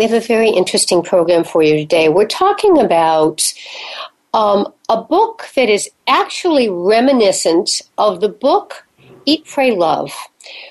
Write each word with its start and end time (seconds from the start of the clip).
We 0.00 0.06
have 0.06 0.24
a 0.24 0.26
very 0.26 0.48
interesting 0.48 1.02
program 1.02 1.44
for 1.44 1.62
you 1.62 1.76
today. 1.76 2.08
We're 2.08 2.24
talking 2.24 2.80
about 2.80 3.52
um, 4.32 4.72
a 4.88 5.02
book 5.02 5.46
that 5.56 5.68
is 5.68 5.90
actually 6.06 6.70
reminiscent 6.70 7.82
of 7.98 8.22
the 8.22 8.30
book 8.30 8.86
Eat, 9.26 9.44
Pray, 9.44 9.72
Love, 9.72 10.10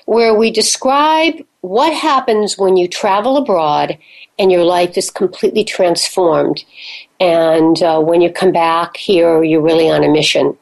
where 0.06 0.34
we 0.34 0.50
describe 0.50 1.46
what 1.60 1.94
happens 1.94 2.58
when 2.58 2.76
you 2.76 2.88
travel 2.88 3.36
abroad 3.36 3.96
and 4.36 4.50
your 4.50 4.64
life 4.64 4.98
is 4.98 5.12
completely 5.12 5.62
transformed. 5.62 6.64
And 7.20 7.80
uh, 7.84 8.00
when 8.00 8.22
you 8.22 8.32
come 8.32 8.50
back 8.50 8.96
here, 8.96 9.44
you're 9.44 9.62
really 9.62 9.88
on 9.88 10.02
a 10.02 10.08
mission. 10.08 10.58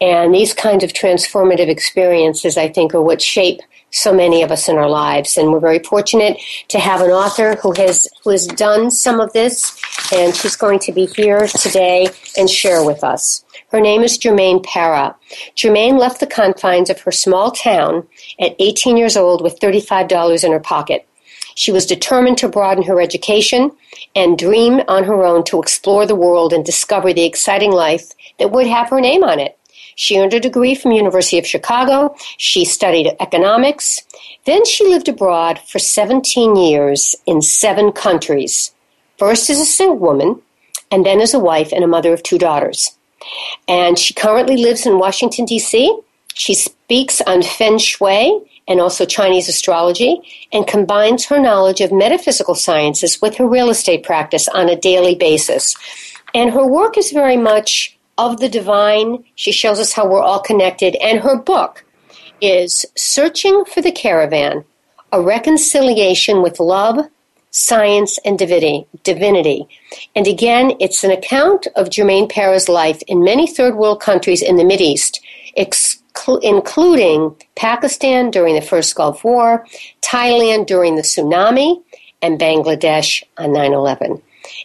And 0.00 0.32
these 0.32 0.54
kinds 0.54 0.84
of 0.84 0.92
transformative 0.92 1.68
experiences, 1.68 2.56
I 2.56 2.68
think, 2.68 2.94
are 2.94 3.02
what 3.02 3.20
shape 3.20 3.58
so 3.94 4.12
many 4.12 4.42
of 4.42 4.50
us 4.50 4.68
in 4.68 4.76
our 4.76 4.88
lives. 4.88 5.36
And 5.36 5.52
we're 5.52 5.60
very 5.60 5.78
fortunate 5.78 6.40
to 6.68 6.78
have 6.78 7.00
an 7.00 7.10
author 7.10 7.54
who 7.56 7.72
has 7.72 8.08
who 8.22 8.30
has 8.30 8.46
done 8.46 8.90
some 8.90 9.20
of 9.20 9.32
this, 9.32 9.80
and 10.12 10.34
she's 10.34 10.56
going 10.56 10.80
to 10.80 10.92
be 10.92 11.06
here 11.06 11.46
today 11.46 12.08
and 12.36 12.50
share 12.50 12.84
with 12.84 13.04
us. 13.04 13.44
Her 13.70 13.80
name 13.80 14.02
is 14.02 14.18
Germaine 14.18 14.62
Parra. 14.62 15.16
Germaine 15.56 15.96
left 15.96 16.20
the 16.20 16.26
confines 16.26 16.90
of 16.90 17.00
her 17.00 17.12
small 17.12 17.50
town 17.50 18.06
at 18.40 18.56
18 18.58 18.96
years 18.96 19.16
old 19.16 19.42
with 19.42 19.58
$35 19.60 20.44
in 20.44 20.52
her 20.52 20.60
pocket. 20.60 21.06
She 21.54 21.70
was 21.70 21.86
determined 21.86 22.38
to 22.38 22.48
broaden 22.48 22.84
her 22.84 23.00
education 23.00 23.70
and 24.14 24.38
dream 24.38 24.82
on 24.88 25.04
her 25.04 25.24
own 25.24 25.44
to 25.44 25.60
explore 25.60 26.04
the 26.04 26.16
world 26.16 26.52
and 26.52 26.64
discover 26.64 27.12
the 27.12 27.24
exciting 27.24 27.70
life 27.70 28.10
that 28.38 28.50
would 28.50 28.66
have 28.66 28.90
her 28.90 29.00
name 29.00 29.22
on 29.22 29.38
it. 29.38 29.56
She 29.96 30.18
earned 30.18 30.34
a 30.34 30.40
degree 30.40 30.74
from 30.74 30.92
University 30.92 31.38
of 31.38 31.46
Chicago. 31.46 32.14
She 32.38 32.64
studied 32.64 33.16
economics. 33.20 34.02
Then 34.44 34.64
she 34.64 34.86
lived 34.86 35.08
abroad 35.08 35.58
for 35.66 35.78
17 35.78 36.56
years 36.56 37.14
in 37.26 37.42
seven 37.42 37.92
countries. 37.92 38.72
First 39.18 39.48
as 39.50 39.60
a 39.60 39.64
single 39.64 39.98
woman, 39.98 40.42
and 40.90 41.04
then 41.04 41.20
as 41.20 41.34
a 41.34 41.38
wife 41.38 41.72
and 41.72 41.82
a 41.82 41.88
mother 41.88 42.12
of 42.12 42.22
two 42.22 42.38
daughters. 42.38 42.96
And 43.66 43.98
she 43.98 44.14
currently 44.14 44.56
lives 44.56 44.86
in 44.86 44.98
Washington, 44.98 45.44
D.C. 45.44 45.98
She 46.34 46.54
speaks 46.54 47.20
on 47.22 47.42
Feng 47.42 47.78
Shui 47.78 48.40
and 48.68 48.80
also 48.80 49.04
Chinese 49.04 49.48
astrology 49.48 50.20
and 50.52 50.66
combines 50.66 51.26
her 51.26 51.40
knowledge 51.40 51.80
of 51.80 51.92
metaphysical 51.92 52.54
sciences 52.54 53.20
with 53.20 53.36
her 53.36 53.46
real 53.46 53.70
estate 53.70 54.02
practice 54.04 54.48
on 54.48 54.68
a 54.68 54.76
daily 54.76 55.14
basis. 55.14 55.76
And 56.34 56.50
her 56.50 56.66
work 56.66 56.98
is 56.98 57.12
very 57.12 57.36
much 57.36 57.93
of 58.18 58.40
the 58.40 58.48
divine. 58.48 59.24
She 59.34 59.52
shows 59.52 59.78
us 59.80 59.92
how 59.92 60.08
we're 60.08 60.22
all 60.22 60.40
connected. 60.40 60.96
And 60.96 61.20
her 61.20 61.36
book 61.36 61.84
is 62.40 62.86
Searching 62.96 63.64
for 63.64 63.80
the 63.80 63.92
Caravan 63.92 64.64
A 65.12 65.20
Reconciliation 65.20 66.42
with 66.42 66.60
Love, 66.60 67.06
Science, 67.50 68.18
and 68.24 68.38
Divinity. 68.38 69.66
And 70.16 70.26
again, 70.26 70.72
it's 70.80 71.04
an 71.04 71.10
account 71.10 71.66
of 71.76 71.90
Germaine 71.90 72.28
Parra's 72.28 72.68
life 72.68 73.00
in 73.06 73.22
many 73.22 73.46
third 73.46 73.76
world 73.76 74.00
countries 74.00 74.42
in 74.42 74.56
the 74.56 74.76
East, 74.80 75.20
including 76.42 77.36
Pakistan 77.54 78.30
during 78.30 78.54
the 78.54 78.60
first 78.60 78.94
Gulf 78.94 79.22
War, 79.24 79.64
Thailand 80.02 80.66
during 80.66 80.96
the 80.96 81.02
tsunami, 81.02 81.82
and 82.22 82.40
Bangladesh 82.40 83.22
on 83.38 83.52
9 83.52 83.72
11. 83.72 84.20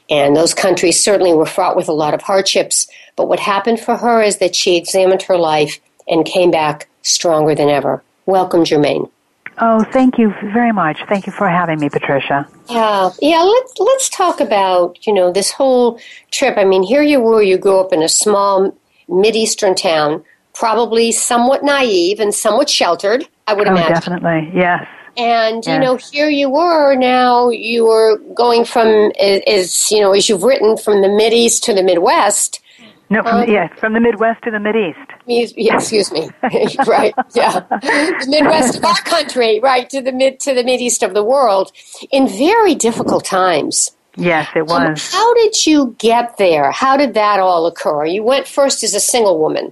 And 0.10 0.36
those 0.36 0.54
countries 0.54 1.02
certainly 1.04 1.34
were 1.34 1.46
fraught 1.46 1.76
with 1.76 1.88
a 1.88 1.94
lot 1.94 2.14
of 2.14 2.22
hardships, 2.22 2.88
but 3.20 3.28
what 3.28 3.42
happened 3.42 3.82
for 3.82 3.98
her 3.98 4.22
is 4.22 4.38
that 4.38 4.56
she 4.56 4.78
examined 4.78 5.22
her 5.24 5.38
life 5.38 5.82
and 6.08 6.26
came 6.26 6.52
back 6.52 6.88
stronger 7.02 7.54
than 7.54 7.68
ever. 7.68 8.02
Welcome, 8.26 8.64
Germaine. 8.64 9.10
Oh, 9.58 9.84
thank 9.92 10.18
you 10.18 10.34
very 10.54 10.72
much. 10.72 11.00
Thank 11.10 11.28
you 11.28 11.34
for 11.34 11.50
having 11.50 11.82
me, 11.82 11.90
Patricia. 11.90 12.48
Yeah, 12.70 13.10
yeah. 13.22 13.42
Let's 13.42 13.74
let's 13.78 14.08
talk 14.08 14.40
about 14.40 15.06
you 15.06 15.12
know 15.12 15.34
this 15.34 15.52
whole 15.52 16.00
trip. 16.32 16.58
I 16.58 16.64
mean, 16.64 16.82
here 16.82 17.02
you 17.02 17.20
were. 17.20 17.42
You 17.42 17.58
grew 17.58 17.82
up 17.82 17.92
in 17.92 18.02
a 18.02 18.08
small 18.08 18.74
mid-eastern 19.10 19.76
town, 19.76 20.24
probably 20.54 21.12
somewhat 21.12 21.62
naive 21.62 22.22
and 22.22 22.34
somewhat 22.34 22.70
sheltered. 22.70 23.28
I 23.48 23.54
would 23.54 23.68
oh, 23.68 23.72
imagine. 23.72 23.94
definitely, 23.96 24.50
yes. 24.56 24.88
And 25.18 25.66
you 25.66 25.78
know, 25.78 25.98
here 25.98 26.30
you 26.30 26.50
were. 26.50 26.96
Now 26.96 27.50
you 27.50 27.84
were 27.84 28.18
going 28.34 28.64
from 28.64 29.12
as 29.20 29.92
you 29.92 30.00
know, 30.00 30.14
as 30.14 30.30
you've 30.30 30.44
written, 30.44 30.78
from 30.78 31.02
the 31.02 31.10
Mid 31.10 31.34
East 31.34 31.66
to 31.66 31.74
the 31.74 31.84
Midwest 31.84 32.62
no, 33.10 33.24
from, 33.24 33.42
um, 33.42 33.50
yeah, 33.50 33.74
from 33.76 33.94
the 33.94 34.00
Midwest 34.00 34.44
to 34.44 34.52
the 34.52 34.58
Mideast. 34.58 34.96
Yeah, 35.26 35.76
excuse 35.76 36.12
me. 36.12 36.30
right, 36.88 37.14
yeah, 37.36 37.60
the 37.70 38.26
Midwest 38.28 38.78
of 38.78 38.84
our 38.84 38.98
country, 38.98 39.60
right 39.60 39.88
to 39.90 40.02
the 40.02 40.12
mid 40.12 40.40
to 40.42 40.56
the 40.56 40.64
Mideast 40.64 41.04
of 41.04 41.14
the 41.14 41.24
world, 41.24 41.72
in 42.12 42.28
very 42.28 42.74
difficult 42.74 43.26
times. 43.26 43.92
Yes, 44.16 44.50
it 44.56 44.64
was. 44.64 44.74
Um, 44.74 44.96
how 45.20 45.34
did 45.36 45.66
you 45.66 45.96
get 46.00 46.38
there? 46.38 46.72
How 46.72 46.98
did 46.98 47.14
that 47.14 47.40
all 47.40 47.68
occur? 47.68 48.06
You 48.06 48.24
went 48.24 48.48
first 48.48 48.84
as 48.84 48.94
a 48.96 49.00
single 49.00 49.40
woman. 49.40 49.72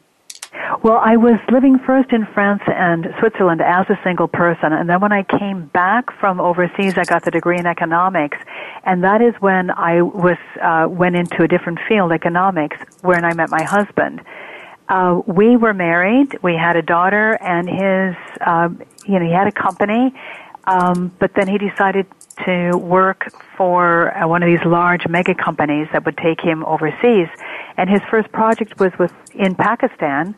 Well, 0.83 0.99
I 1.03 1.17
was 1.17 1.39
living 1.51 1.79
first 1.85 2.11
in 2.11 2.25
France 2.33 2.61
and 2.67 3.07
Switzerland 3.19 3.61
as 3.61 3.89
a 3.89 3.99
single 4.03 4.27
person, 4.27 4.73
and 4.73 4.89
then 4.89 5.01
when 5.01 5.11
I 5.11 5.23
came 5.23 5.65
back 5.67 6.11
from 6.19 6.39
overseas, 6.39 6.97
I 6.97 7.03
got 7.03 7.23
the 7.23 7.31
degree 7.31 7.57
in 7.57 7.65
economics, 7.65 8.37
and 8.83 9.03
that 9.03 9.21
is 9.21 9.33
when 9.39 9.71
I 9.71 10.01
was 10.01 10.37
uh, 10.61 10.87
went 10.89 11.15
into 11.15 11.43
a 11.43 11.47
different 11.47 11.79
field, 11.87 12.11
economics, 12.11 12.77
where 13.01 13.23
I 13.23 13.33
met 13.33 13.49
my 13.49 13.63
husband. 13.63 14.21
Uh, 14.89 15.21
we 15.25 15.57
were 15.57 15.73
married. 15.73 16.37
We 16.41 16.55
had 16.55 16.75
a 16.75 16.81
daughter, 16.81 17.33
and 17.41 17.67
his, 17.67 18.15
uh, 18.41 18.69
you 19.05 19.19
know, 19.19 19.25
he 19.25 19.33
had 19.33 19.47
a 19.47 19.51
company, 19.51 20.13
um, 20.65 21.11
but 21.19 21.31
then 21.35 21.47
he 21.47 21.57
decided 21.57 22.05
to 22.45 22.77
work 22.77 23.31
for 23.57 24.15
uh, 24.15 24.27
one 24.27 24.43
of 24.43 24.47
these 24.47 24.63
large 24.65 25.07
mega 25.07 25.33
companies 25.33 25.87
that 25.91 26.05
would 26.05 26.17
take 26.17 26.39
him 26.39 26.63
overseas. 26.65 27.27
And 27.77 27.89
his 27.89 28.01
first 28.09 28.31
project 28.31 28.79
was 28.79 28.91
with 28.99 29.13
in 29.33 29.55
Pakistan 29.55 30.35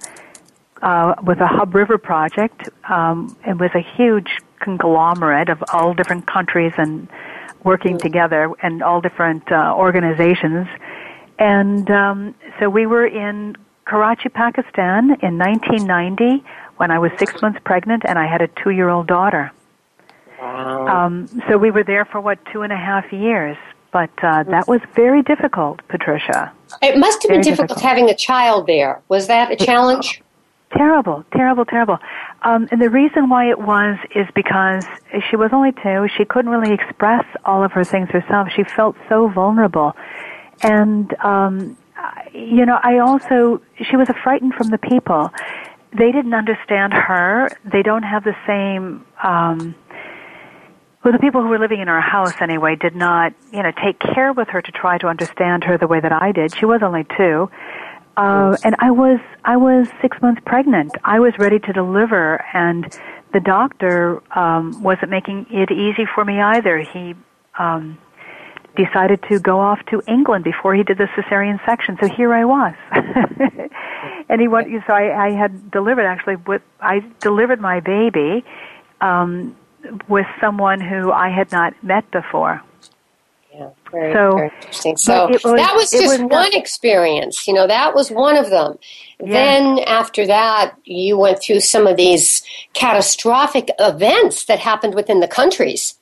uh, 0.81 1.15
with 1.24 1.39
a 1.39 1.47
Hub 1.47 1.74
River 1.74 1.97
project. 1.97 2.69
Um, 2.89 3.36
it 3.47 3.57
was 3.57 3.71
a 3.74 3.81
huge 3.97 4.30
conglomerate 4.59 5.50
of 5.50 5.63
all 5.74 5.94
different 5.94 6.27
countries 6.27 6.74
and 6.77 7.07
working 7.63 7.97
mm. 7.97 8.01
together 8.01 8.51
and 8.62 8.83
all 8.83 9.01
different 9.01 9.51
uh, 9.51 9.74
organizations. 9.75 10.68
And 11.38 11.89
um, 11.89 12.36
so 12.59 12.69
we 12.69 12.86
were 12.86 13.07
in 13.07 13.56
Karachi, 13.85 14.30
Pakistan 14.30 15.18
in 15.21 15.38
1990 15.38 16.44
when 16.77 16.92
I 16.92 17.00
was 17.00 17.12
six 17.18 17.42
months 17.42 17.59
pregnant 17.63 18.03
and 18.06 18.19
I 18.19 18.27
had 18.27 18.42
a 18.42 18.47
two-year-old 18.47 19.07
daughter. 19.07 19.51
Um, 20.42 21.27
so 21.50 21.57
we 21.57 21.71
were 21.71 21.83
there 21.83 22.06
for 22.06 22.21
what 22.21 22.39
two 22.53 22.62
and 22.62 22.71
a 22.71 22.77
half 22.77 23.12
years, 23.12 23.57
but 23.91 24.12
uh, 24.21 24.44
that 24.44 24.68
was 24.68 24.81
very 24.95 25.21
difficult, 25.21 25.81
Patricia. 25.88 26.51
It 26.81 26.97
must 26.97 27.24
have 27.24 27.30
been 27.30 27.41
difficult, 27.41 27.69
difficult, 27.69 27.81
having 27.81 28.09
a 28.09 28.15
child 28.15 28.68
there. 28.68 29.01
Was 29.09 29.27
that 29.27 29.51
a 29.51 29.56
challenge? 29.56 30.21
Terrible, 30.71 31.25
terrible, 31.33 31.65
terrible. 31.65 31.97
Um, 32.44 32.68
and 32.71 32.80
the 32.80 32.91
reason 32.91 33.27
why 33.27 33.50
it 33.50 33.59
was 33.59 33.97
is 34.13 34.27
because 34.36 34.86
she 35.30 35.36
was 35.36 35.50
only 35.51 35.71
two. 35.71 36.07
She 36.15 36.25
couldn't 36.25 36.51
really 36.51 36.74
express 36.74 37.25
all 37.44 37.63
of 37.63 37.71
her 37.71 37.83
things 37.83 38.09
herself. 38.09 38.50
She 38.56 38.63
felt 38.63 38.95
so 39.09 39.30
vulnerable, 39.30 39.95
and 40.62 41.12
um, 41.24 41.75
you 42.33 42.65
know, 42.65 42.80
I 42.81 43.00
also, 43.00 43.62
she 43.81 43.95
was 43.95 44.07
frightened 44.24 44.53
from 44.53 44.69
the 44.69 44.77
people. 44.77 45.31
They 45.92 46.12
didn't 46.12 46.33
understand 46.33 46.94
her. 46.94 47.50
They 47.65 47.81
don't 47.81 48.03
have 48.03 48.24
the 48.24 48.35
same, 48.45 49.06
um, 49.24 49.75
well, 51.04 51.13
the 51.13 51.19
people 51.19 51.42
who 51.42 51.48
were 51.48 51.60
living 51.60 51.80
in 51.80 51.88
our 51.88 52.01
house 52.01 52.34
anyway 52.42 52.75
did 52.75 52.96
not, 52.96 53.34
you 53.54 53.63
know, 53.63 53.72
take 53.84 54.00
care 54.00 54.34
with 54.34 54.50
her 54.50 54.62
to 54.62 54.72
try 54.72 54.98
to 54.98 55.07
understand 55.07 55.63
her 55.63 55.78
the 55.78 55.88
way 55.88 56.00
that 56.00 56.12
I 56.12 56.31
did. 56.31 56.56
She 56.56 56.66
was 56.66 56.81
only 56.84 57.06
two. 57.18 57.50
Uh, 58.18 58.57
and 58.66 58.75
I 58.80 58.92
was, 58.92 59.19
I 59.46 59.56
was 59.56 59.88
six 60.01 60.22
months 60.22 60.42
pregnant. 60.46 60.92
I 61.06 61.19
was 61.19 61.34
ready 61.38 61.60
to 61.60 61.74
deliver 61.74 62.44
and 62.54 62.94
the 63.31 63.40
doctor, 63.40 64.22
um, 64.38 64.84
wasn't 64.84 65.12
making 65.12 65.46
it 65.51 65.72
easy 65.72 66.06
for 66.13 66.25
me 66.25 66.42
either. 66.42 66.80
He, 66.80 67.16
um, 67.57 67.98
decided 68.75 69.22
to 69.30 69.40
go 69.40 69.60
off 69.60 69.80
to 69.88 70.02
England 70.07 70.44
before 70.44 70.74
he 70.74 70.84
did 70.84 70.98
the 70.98 71.07
cesarean 71.16 71.60
section. 71.66 71.98
So 72.02 72.07
here 72.07 72.34
I 72.34 72.45
was. 72.45 72.74
and 74.30 74.40
he 74.40 74.48
went, 74.48 74.68
so 74.88 74.94
I, 74.94 75.28
I 75.28 75.31
had 75.31 75.72
delivered 75.72 76.06
actually 76.06 76.38
with, 76.38 76.62
I 76.80 77.04
delivered 77.19 77.60
my 77.60 77.80
baby, 77.80 78.45
um, 79.02 79.56
with 80.08 80.26
someone 80.42 80.80
who 80.80 81.12
I 81.12 81.30
had 81.30 81.52
not 81.52 81.74
met 81.84 82.10
before. 82.12 82.62
Yeah, 83.54 83.70
very, 83.92 84.14
so, 84.14 84.31
very 84.36 84.52
interesting. 84.56 84.98
So 84.98 85.28
was, 85.28 85.42
that 85.42 85.76
was 85.76 85.92
just 85.92 86.06
was 86.06 86.22
one 86.22 86.54
experience. 86.54 87.48
You 87.48 87.54
know, 87.54 87.68
that 87.68 87.96
was 87.96 88.10
one 88.10 88.38
of 88.38 88.50
them. 88.50 88.78
Yeah. 89.20 89.34
Then 89.34 89.80
after 89.80 90.26
that, 90.28 90.76
you 90.86 91.18
went 91.18 91.42
through 91.42 91.60
some 91.62 91.88
of 91.88 91.98
these 91.98 92.42
catastrophic 92.74 93.70
events 93.80 94.46
that 94.46 94.60
happened 94.60 94.96
within 94.96 95.20
the 95.20 95.28
countries. 95.28 95.96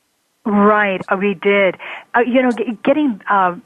Right, 0.46 1.02
uh, 1.10 1.18
we 1.20 1.34
did. 1.34 1.76
Uh, 2.16 2.22
you 2.22 2.42
know, 2.42 2.52
getting 2.86 3.20
uh, 3.30 3.58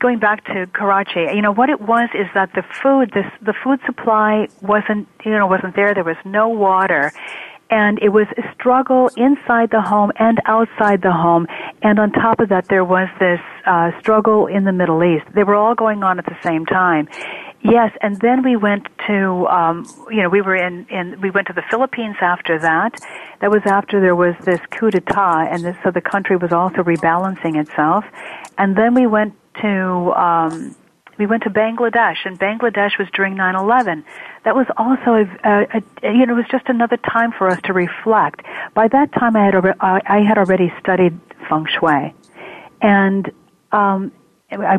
going 0.00 0.20
back 0.20 0.44
to 0.44 0.68
Karachi, 0.72 1.26
you 1.34 1.42
know 1.42 1.52
what 1.52 1.70
it 1.70 1.80
was 1.80 2.08
is 2.14 2.28
that 2.34 2.50
the 2.54 2.62
food, 2.62 3.10
this 3.14 3.26
the 3.42 3.52
food 3.64 3.80
supply 3.84 4.46
wasn't, 4.62 5.08
you 5.24 5.32
know, 5.32 5.48
wasn't 5.48 5.74
there. 5.74 5.92
There 5.92 6.04
was 6.04 6.18
no 6.24 6.48
water, 6.48 7.12
and 7.70 7.98
it 8.02 8.10
was 8.10 8.26
a 8.36 8.42
struggle 8.54 9.10
inside 9.16 9.70
the 9.70 9.80
home 9.80 10.10
and 10.18 10.38
outside 10.46 11.02
the 11.02 11.12
home. 11.12 11.46
And 11.82 11.98
on 11.98 12.10
top 12.12 12.40
of 12.40 12.48
that, 12.48 12.68
there 12.68 12.84
was 12.84 13.08
this 13.18 13.40
uh, 13.66 13.90
struggle 14.00 14.46
in 14.46 14.64
the 14.64 14.72
Middle 14.72 15.02
East. 15.04 15.26
They 15.34 15.44
were 15.44 15.54
all 15.54 15.74
going 15.74 16.02
on 16.02 16.18
at 16.18 16.26
the 16.26 16.36
same 16.42 16.66
time. 16.66 17.08
Yes, 17.62 17.92
and 18.00 18.18
then 18.20 18.42
we 18.42 18.56
went 18.56 18.86
to, 19.06 19.46
um, 19.46 19.86
you 20.10 20.22
know, 20.22 20.30
we 20.30 20.40
were 20.40 20.56
in, 20.56 20.86
in, 20.88 21.20
we 21.20 21.30
went 21.30 21.46
to 21.48 21.52
the 21.52 21.62
Philippines 21.70 22.16
after 22.22 22.58
that. 22.58 22.98
That 23.40 23.50
was 23.50 23.62
after 23.66 24.00
there 24.00 24.16
was 24.16 24.34
this 24.44 24.60
coup 24.70 24.90
d'etat, 24.90 25.48
and 25.50 25.62
this, 25.62 25.76
so 25.84 25.90
the 25.90 26.00
country 26.00 26.36
was 26.36 26.52
also 26.52 26.82
rebalancing 26.82 27.60
itself. 27.60 28.04
And 28.56 28.76
then 28.76 28.94
we 28.94 29.06
went 29.06 29.34
to, 29.60 30.12
um, 30.16 30.74
we 31.20 31.26
went 31.26 31.42
to 31.42 31.50
Bangladesh, 31.50 32.16
and 32.24 32.40
Bangladesh 32.40 32.98
was 32.98 33.06
during 33.14 33.36
9/11. 33.36 34.04
That 34.44 34.56
was 34.56 34.66
also 34.78 35.10
a, 35.22 35.26
a, 35.44 35.82
a, 36.02 36.12
you 36.14 36.24
know 36.24 36.32
it 36.32 36.36
was 36.36 36.50
just 36.50 36.68
another 36.68 36.96
time 36.96 37.30
for 37.36 37.46
us 37.48 37.60
to 37.64 37.74
reflect. 37.74 38.40
By 38.72 38.88
that 38.88 39.12
time, 39.12 39.36
I 39.36 39.44
had 39.44 39.54
I 39.80 40.20
had 40.26 40.38
already 40.38 40.72
studied 40.80 41.20
feng 41.46 41.66
shui, 41.66 42.14
and 42.80 43.30
um, 43.70 44.12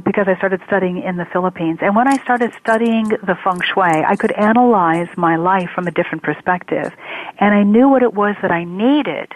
because 0.04 0.28
I 0.28 0.36
started 0.38 0.62
studying 0.66 1.04
in 1.04 1.16
the 1.16 1.26
Philippines. 1.32 1.80
And 1.82 1.96
when 1.96 2.08
I 2.08 2.18
started 2.24 2.52
studying 2.60 3.08
the 3.10 3.38
feng 3.44 3.62
shui, 3.62 4.04
I 4.04 4.16
could 4.16 4.32
analyze 4.32 5.10
my 5.16 5.36
life 5.36 5.70
from 5.76 5.88
a 5.88 5.92
different 5.92 6.24
perspective. 6.24 6.92
And 7.40 7.54
I 7.54 7.64
knew 7.64 7.88
what 7.88 8.02
it 8.02 8.14
was 8.14 8.36
that 8.42 8.52
I 8.52 8.64
needed 8.66 9.32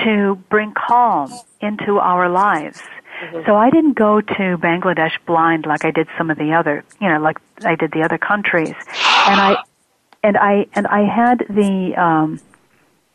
to 0.00 0.36
bring 0.48 0.72
calm 0.72 1.32
into 1.60 1.98
our 1.98 2.28
lives. 2.28 2.80
Mm-hmm. 3.20 3.46
So 3.46 3.56
I 3.56 3.70
didn't 3.70 3.94
go 3.94 4.20
to 4.20 4.58
Bangladesh 4.58 5.12
blind 5.26 5.66
like 5.66 5.84
I 5.84 5.90
did 5.90 6.08
some 6.16 6.30
of 6.30 6.38
the 6.38 6.52
other, 6.52 6.84
you 7.00 7.08
know, 7.08 7.18
like 7.20 7.38
I 7.64 7.74
did 7.74 7.92
the 7.92 8.02
other 8.02 8.18
countries. 8.18 8.74
And 9.26 9.40
I, 9.40 9.56
and 10.22 10.36
I, 10.36 10.66
and 10.74 10.86
I 10.86 11.04
had 11.04 11.44
the, 11.48 11.94
um, 11.96 12.40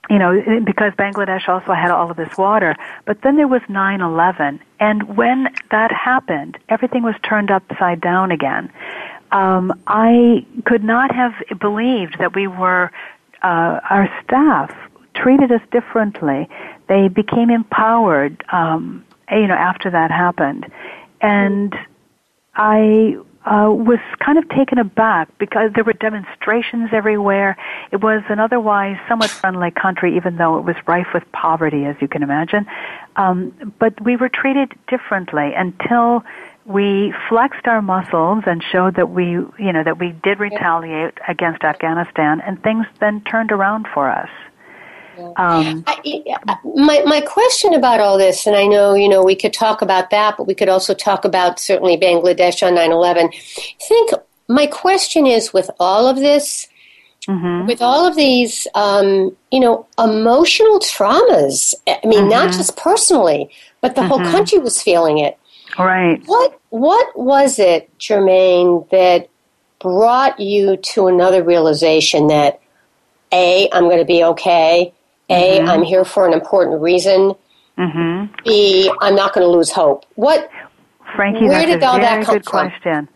you 0.10 0.20
know, 0.20 0.62
because 0.66 0.94
Bangladesh 0.94 1.48
also 1.48 1.74
had 1.74 1.90
all 1.90 2.12
of 2.12 2.18
this 2.18 2.38
water. 2.38 2.76
But 3.06 3.22
then 3.22 3.38
there 3.38 3.48
was 3.48 3.62
9/11, 3.70 4.60
and 4.80 5.16
when 5.16 5.48
that 5.72 5.92
happened, 5.92 6.58
everything 6.68 7.04
was 7.04 7.16
turned 7.24 7.52
upside 7.52 8.02
down 8.02 8.32
again. 8.32 8.72
Um, 9.32 9.74
I 9.88 10.46
could 10.66 10.84
not 10.84 11.16
have 11.16 11.34
believed 11.60 12.18
that 12.20 12.36
we 12.36 12.48
were 12.48 12.92
uh, 13.42 13.80
our 13.90 14.10
staff 14.24 14.74
treated 15.16 15.52
us 15.52 15.62
differently. 15.72 16.50
They 16.88 17.08
became 17.08 17.50
empowered, 17.50 18.44
um, 18.52 19.06
you 19.32 19.48
know, 19.48 19.56
after 19.56 19.90
that 19.92 20.12
happened, 20.12 20.66
and 21.22 21.76
I 22.56 23.18
uh, 23.46 23.70
was 23.70 24.00
kind 24.24 24.38
of 24.38 24.48
taken 24.50 24.78
aback 24.78 25.28
because 25.38 25.72
there 25.76 25.84
were 25.84 25.94
demonstrations 25.94 26.90
everywhere. 26.94 27.58
It 27.92 28.02
was 28.02 28.24
an 28.30 28.40
otherwise 28.40 28.98
somewhat 29.10 29.30
friendly 29.30 29.72
country, 29.72 30.16
even 30.16 30.38
though 30.38 30.58
it 30.58 30.64
was 30.64 30.76
rife 30.88 31.08
with 31.14 31.24
poverty, 31.34 31.86
as 31.86 31.96
you 32.00 32.08
can 32.08 32.24
imagine. 32.24 32.66
Um, 33.16 33.74
but 33.80 34.00
we 34.02 34.16
were 34.16 34.30
treated 34.30 34.74
differently 34.88 35.52
until 35.56 36.24
we 36.66 37.14
flexed 37.28 37.68
our 37.68 37.82
muscles 37.82 38.44
and 38.48 38.64
showed 38.72 38.96
that 38.96 39.10
we, 39.10 39.32
you 39.32 39.74
know, 39.74 39.84
that 39.84 40.00
we 40.00 40.16
did 40.24 40.40
retaliate 40.40 41.18
against 41.28 41.64
Afghanistan, 41.64 42.40
and 42.40 42.64
things 42.64 42.86
then 43.02 43.22
turned 43.22 43.52
around 43.52 43.88
for 43.94 44.10
us. 44.10 44.30
Um, 45.18 45.84
I, 45.88 46.58
my 46.64 47.02
my 47.06 47.22
question 47.22 47.74
about 47.74 48.00
all 48.00 48.18
this, 48.18 48.48
and 48.48 48.56
I 48.56 48.66
know 48.66 48.94
you 48.94 49.08
know 49.08 49.24
we 49.24 49.36
could 49.36 49.54
talk 49.54 49.82
about 49.82 50.10
that, 50.10 50.36
but 50.38 50.48
we 50.48 50.56
could 50.56 50.70
also 50.70 50.94
talk 50.94 51.26
about 51.26 51.60
certainly 51.60 51.98
Bangladesh 51.98 52.66
on 52.66 52.76
9/11. 52.76 53.30
I 53.34 53.84
think 53.88 54.12
my 54.48 54.68
question 54.68 55.26
is 55.26 55.54
with 55.54 55.70
all 55.80 56.08
of 56.08 56.18
this, 56.18 56.68
mm-hmm. 57.28 57.68
with 57.68 57.82
all 57.82 58.06
of 58.06 58.16
these, 58.16 58.68
um, 58.76 59.36
you 59.52 59.60
know, 59.60 59.86
emotional 59.98 60.80
traumas. 60.80 61.74
I 61.88 62.00
mean, 62.06 62.22
mm-hmm. 62.22 62.30
not 62.30 62.54
just 62.54 62.76
personally, 62.78 63.50
but 63.82 63.96
the 63.96 64.02
mm-hmm. 64.02 64.10
whole 64.10 64.32
country 64.32 64.60
was 64.60 64.82
feeling 64.82 65.20
it. 65.20 65.38
Right. 65.78 66.22
What 66.26 66.60
What 66.70 67.18
was 67.18 67.60
it, 67.60 67.90
Germaine, 68.00 68.86
that 68.92 69.30
brought 69.80 70.40
you 70.40 70.78
to 70.78 71.08
another 71.08 71.44
realization 71.44 72.28
that 72.28 72.62
a 73.34 73.68
I'm 73.72 73.84
going 73.84 74.00
to 74.00 74.06
be 74.06 74.24
okay 74.24 74.94
a, 75.30 75.60
mm-hmm. 75.60 75.70
I'm 75.70 75.84
here 75.84 76.06
for 76.06 76.28
an 76.28 76.34
important 76.34 76.82
reason. 76.82 77.34
Mm-hmm. 77.78 78.34
B, 78.46 78.92
I'm 79.02 79.16
not 79.16 79.34
going 79.34 79.46
to 79.46 79.52
lose 79.52 79.72
hope. 79.72 80.06
What? 80.16 80.50
Frankie, 81.16 81.48
where 81.48 81.66
did 81.66 81.84
all 81.84 82.00
that 82.00 82.26
come 82.26 82.36
good 82.36 82.46
from? 82.46 82.70
question. 82.70 83.10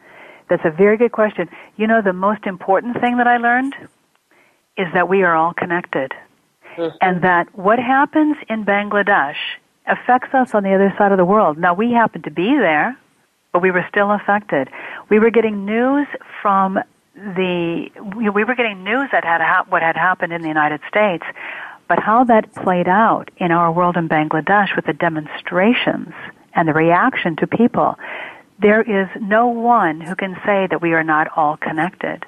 That's 0.50 0.64
a 0.66 0.72
very 0.72 0.98
good 0.98 1.12
question. 1.12 1.50
You 1.76 1.88
know, 1.88 2.02
the 2.02 2.14
most 2.14 2.46
important 2.46 3.00
thing 3.02 3.18
that 3.18 3.28
I 3.28 3.38
learned 3.38 3.74
is 4.78 4.88
that 4.94 5.10
we 5.10 5.24
are 5.24 5.36
all 5.36 5.54
connected. 5.54 6.14
Mm-hmm. 6.78 6.96
And 7.02 7.24
that 7.24 7.56
what 7.58 7.80
happens 7.80 8.38
in 8.50 8.64
Bangladesh 8.64 9.36
affects 9.88 10.34
us 10.34 10.54
on 10.54 10.64
the 10.64 10.74
other 10.74 10.94
side 10.98 11.12
of 11.12 11.18
the 11.18 11.26
world. 11.26 11.58
Now, 11.58 11.74
we 11.74 11.92
happened 11.92 12.26
to 12.26 12.32
be 12.32 12.56
there, 12.58 12.98
but 13.52 13.62
we 13.62 13.72
were 13.72 13.86
still 13.90 14.12
affected. 14.12 14.70
We 15.10 15.20
were 15.20 15.32
getting 15.32 15.66
news 15.66 16.08
from 16.42 16.80
the, 17.16 17.90
we 18.16 18.44
were 18.44 18.56
getting 18.56 18.84
news 18.84 19.10
that 19.12 19.24
had 19.24 19.42
what 19.70 19.82
had 19.82 19.96
happened 19.96 20.34
in 20.34 20.42
the 20.42 20.48
United 20.48 20.82
States, 20.88 21.24
but 21.88 22.00
how 22.00 22.24
that 22.26 22.54
played 22.54 22.88
out 22.88 23.30
in 23.38 23.52
our 23.52 23.72
world 23.72 23.98
in 23.98 24.10
Bangladesh 24.10 24.76
with 24.76 24.86
the 24.86 24.94
demonstrations 24.94 26.14
and 26.54 26.68
the 26.68 26.74
reaction 26.74 27.36
to 27.38 27.48
people, 27.48 27.96
there 28.60 28.82
is 28.82 29.08
no 29.22 29.48
one 29.48 30.02
who 30.02 30.16
can 30.16 30.36
say 30.46 30.68
that 30.70 30.82
we 30.82 30.94
are 30.94 31.04
not 31.04 31.28
all 31.36 31.58
connected. 31.58 32.26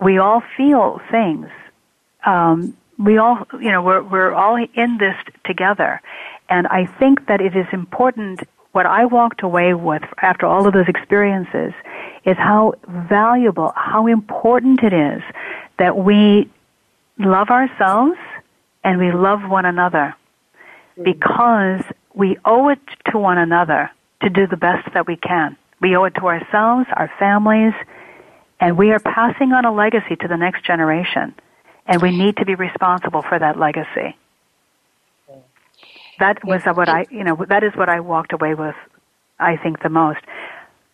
We 0.00 0.18
all 0.18 0.42
feel 0.56 1.00
things. 1.10 1.48
Um, 2.24 2.76
we 2.98 3.16
all, 3.16 3.46
you 3.58 3.72
know, 3.72 3.82
we're, 3.82 4.02
we're 4.02 4.32
all 4.32 4.56
in 4.56 4.98
this 4.98 5.16
together. 5.44 6.00
And 6.48 6.66
I 6.66 6.86
think 6.86 7.26
that 7.26 7.40
it 7.40 7.56
is 7.56 7.66
important, 7.72 8.40
what 8.72 8.86
I 8.86 9.06
walked 9.06 9.42
away 9.42 9.72
with 9.72 10.02
after 10.20 10.46
all 10.46 10.66
of 10.66 10.74
those 10.74 10.88
experiences 10.88 11.72
is 12.24 12.36
how 12.36 12.74
valuable, 12.88 13.72
how 13.74 14.06
important 14.06 14.82
it 14.82 14.92
is 14.92 15.22
that 15.78 15.96
we 15.96 16.50
love 17.18 17.48
ourselves 17.48 18.18
and 18.84 18.98
we 18.98 19.12
love 19.12 19.40
one 19.48 19.64
another 19.64 20.14
because 21.02 21.82
we 22.14 22.36
owe 22.44 22.68
it 22.68 22.80
to 23.10 23.18
one 23.18 23.38
another 23.38 23.90
to 24.22 24.30
do 24.30 24.46
the 24.46 24.56
best 24.56 24.92
that 24.94 25.06
we 25.06 25.16
can. 25.16 25.56
We 25.80 25.96
owe 25.96 26.04
it 26.04 26.14
to 26.16 26.26
ourselves, 26.26 26.86
our 26.94 27.10
families, 27.18 27.72
and 28.60 28.76
we 28.76 28.90
are 28.90 28.98
passing 28.98 29.52
on 29.52 29.64
a 29.64 29.72
legacy 29.72 30.16
to 30.16 30.28
the 30.28 30.36
next 30.36 30.64
generation. 30.64 31.34
And 31.86 32.02
we 32.02 32.16
need 32.16 32.36
to 32.36 32.44
be 32.44 32.54
responsible 32.54 33.22
for 33.22 33.38
that 33.38 33.58
legacy. 33.58 34.16
That 36.18 36.44
was 36.44 36.62
what 36.64 36.88
I, 36.88 37.06
you 37.10 37.24
know, 37.24 37.44
that 37.48 37.64
is 37.64 37.72
what 37.74 37.88
I 37.88 38.00
walked 38.00 38.34
away 38.34 38.54
with, 38.54 38.76
I 39.38 39.56
think, 39.56 39.82
the 39.82 39.88
most. 39.88 40.20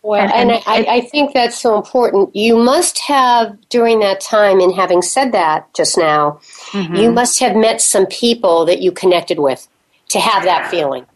Well, 0.06 0.20
and, 0.20 0.32
and, 0.32 0.50
and 0.52 0.62
I, 0.68 0.98
I, 0.98 1.00
think 1.00 1.34
that's 1.34 1.60
so 1.60 1.76
important. 1.76 2.36
You 2.36 2.56
must 2.56 2.96
have, 3.00 3.58
during 3.70 3.98
that 4.00 4.20
time, 4.20 4.60
in 4.60 4.70
having 4.72 5.02
said 5.02 5.32
that 5.32 5.74
just 5.74 5.98
now, 5.98 6.38
mm-hmm. 6.70 6.94
you 6.94 7.10
must 7.10 7.40
have 7.40 7.56
met 7.56 7.80
some 7.80 8.06
people 8.06 8.66
that 8.66 8.80
you 8.80 8.92
connected 8.92 9.40
with 9.40 9.66
to 10.10 10.20
have 10.20 10.44
that 10.44 10.70
feeling. 10.70 11.06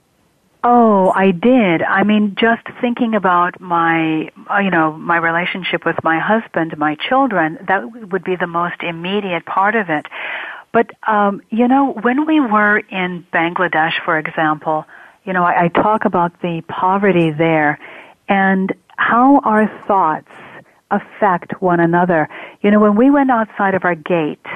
Oh, 0.64 1.12
I 1.14 1.30
did. 1.30 1.82
I 1.82 2.02
mean, 2.02 2.34
just 2.34 2.66
thinking 2.80 3.14
about 3.14 3.60
my, 3.60 4.28
uh, 4.50 4.58
you 4.58 4.70
know, 4.70 4.90
my 4.92 5.18
relationship 5.18 5.86
with 5.86 6.02
my 6.02 6.18
husband, 6.18 6.76
my 6.76 6.96
children, 6.96 7.58
that 7.68 8.10
would 8.10 8.24
be 8.24 8.34
the 8.34 8.48
most 8.48 8.82
immediate 8.82 9.46
part 9.46 9.76
of 9.76 9.88
it. 9.88 10.06
But, 10.72 10.90
um, 11.06 11.42
you 11.50 11.68
know, 11.68 11.92
when 11.92 12.26
we 12.26 12.40
were 12.40 12.78
in 12.78 13.24
Bangladesh, 13.32 14.04
for 14.04 14.18
example, 14.18 14.84
you 15.24 15.32
know, 15.32 15.44
I, 15.44 15.66
I 15.66 15.68
talk 15.68 16.06
about 16.06 16.40
the 16.42 16.62
poverty 16.66 17.30
there 17.30 17.78
and 18.30 18.72
how 18.96 19.40
our 19.44 19.66
thoughts 19.86 20.30
affect 20.90 21.60
one 21.60 21.80
another. 21.80 22.28
You 22.62 22.70
know, 22.70 22.80
when 22.80 22.96
we 22.96 23.10
went 23.10 23.30
outside 23.30 23.74
of 23.74 23.84
our 23.84 23.94
gate, 23.94 24.46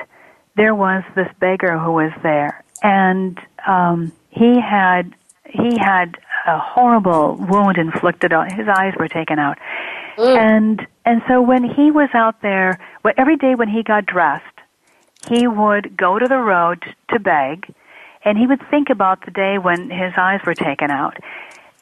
there 0.56 0.74
was 0.74 1.02
this 1.14 1.28
beggar 1.40 1.76
who 1.78 1.92
was 1.92 2.12
there, 2.22 2.64
and 2.82 3.38
um, 3.66 4.12
he 4.30 4.58
had 4.60 5.14
he 5.44 5.76
had 5.76 6.16
a 6.46 6.58
horrible 6.58 7.36
wound 7.36 7.76
inflicted 7.76 8.32
on 8.32 8.50
his 8.50 8.68
eyes 8.68 8.94
were 8.98 9.08
taken 9.08 9.38
out, 9.38 9.58
mm. 10.16 10.36
and 10.36 10.86
and 11.04 11.22
so 11.26 11.42
when 11.42 11.64
he 11.64 11.90
was 11.90 12.08
out 12.14 12.40
there, 12.40 12.78
well, 13.02 13.14
every 13.16 13.36
day 13.36 13.56
when 13.56 13.68
he 13.68 13.82
got 13.82 14.06
dressed, 14.06 14.44
he 15.28 15.48
would 15.48 15.96
go 15.96 16.18
to 16.18 16.26
the 16.28 16.38
road 16.38 16.84
to 17.10 17.18
beg, 17.18 17.74
and 18.24 18.38
he 18.38 18.46
would 18.46 18.62
think 18.70 18.90
about 18.90 19.24
the 19.24 19.32
day 19.32 19.58
when 19.58 19.90
his 19.90 20.12
eyes 20.16 20.40
were 20.46 20.54
taken 20.54 20.90
out. 20.90 21.16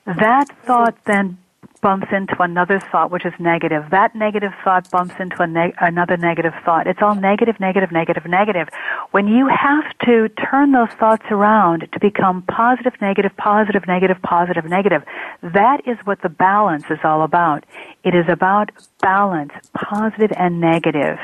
That 0.07 0.49
thought 0.65 0.97
then 1.05 1.39
bumps 1.83 2.07
into 2.13 2.41
another 2.41 2.81
thought 2.81 3.11
which 3.11 3.27
is 3.27 3.33
negative. 3.39 3.85
That 3.91 4.15
negative 4.15 4.53
thought 4.65 4.91
bumps 4.91 5.15
into 5.19 5.43
another 5.81 6.17
negative 6.17 6.55
thought. 6.65 6.87
It's 6.87 7.03
all 7.03 7.15
negative, 7.17 7.59
negative, 7.61 7.93
negative, 7.93 8.25
negative. 8.25 8.69
When 9.11 9.27
you 9.27 9.49
have 9.49 9.85
to 10.07 10.29
turn 10.31 10.73
those 10.73 10.89
thoughts 10.99 11.25
around 11.31 11.89
to 11.93 12.01
become 12.01 12.43
positive, 12.43 12.95
negative, 13.01 13.37
positive, 13.37 13.87
negative, 13.87 14.23
positive, 14.23 14.65
negative, 14.65 15.03
that 15.43 15.87
is 15.87 15.99
what 16.05 16.23
the 16.23 16.29
balance 16.29 16.85
is 16.89 17.01
all 17.05 17.23
about. 17.23 17.65
It 18.05 18.15
is 18.15 18.27
about 18.29 18.71
balance, 19.01 19.53
positive 19.75 20.33
and 20.39 20.61
negative. 20.61 21.19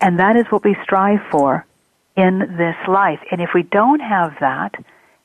And 0.00 0.18
that 0.18 0.34
is 0.34 0.46
what 0.50 0.64
we 0.64 0.76
strive 0.82 1.20
for 1.30 1.66
in 2.16 2.38
this 2.56 2.76
life. 2.88 3.20
And 3.30 3.40
if 3.40 3.50
we 3.54 3.62
don't 3.62 4.00
have 4.00 4.34
that, 4.40 4.74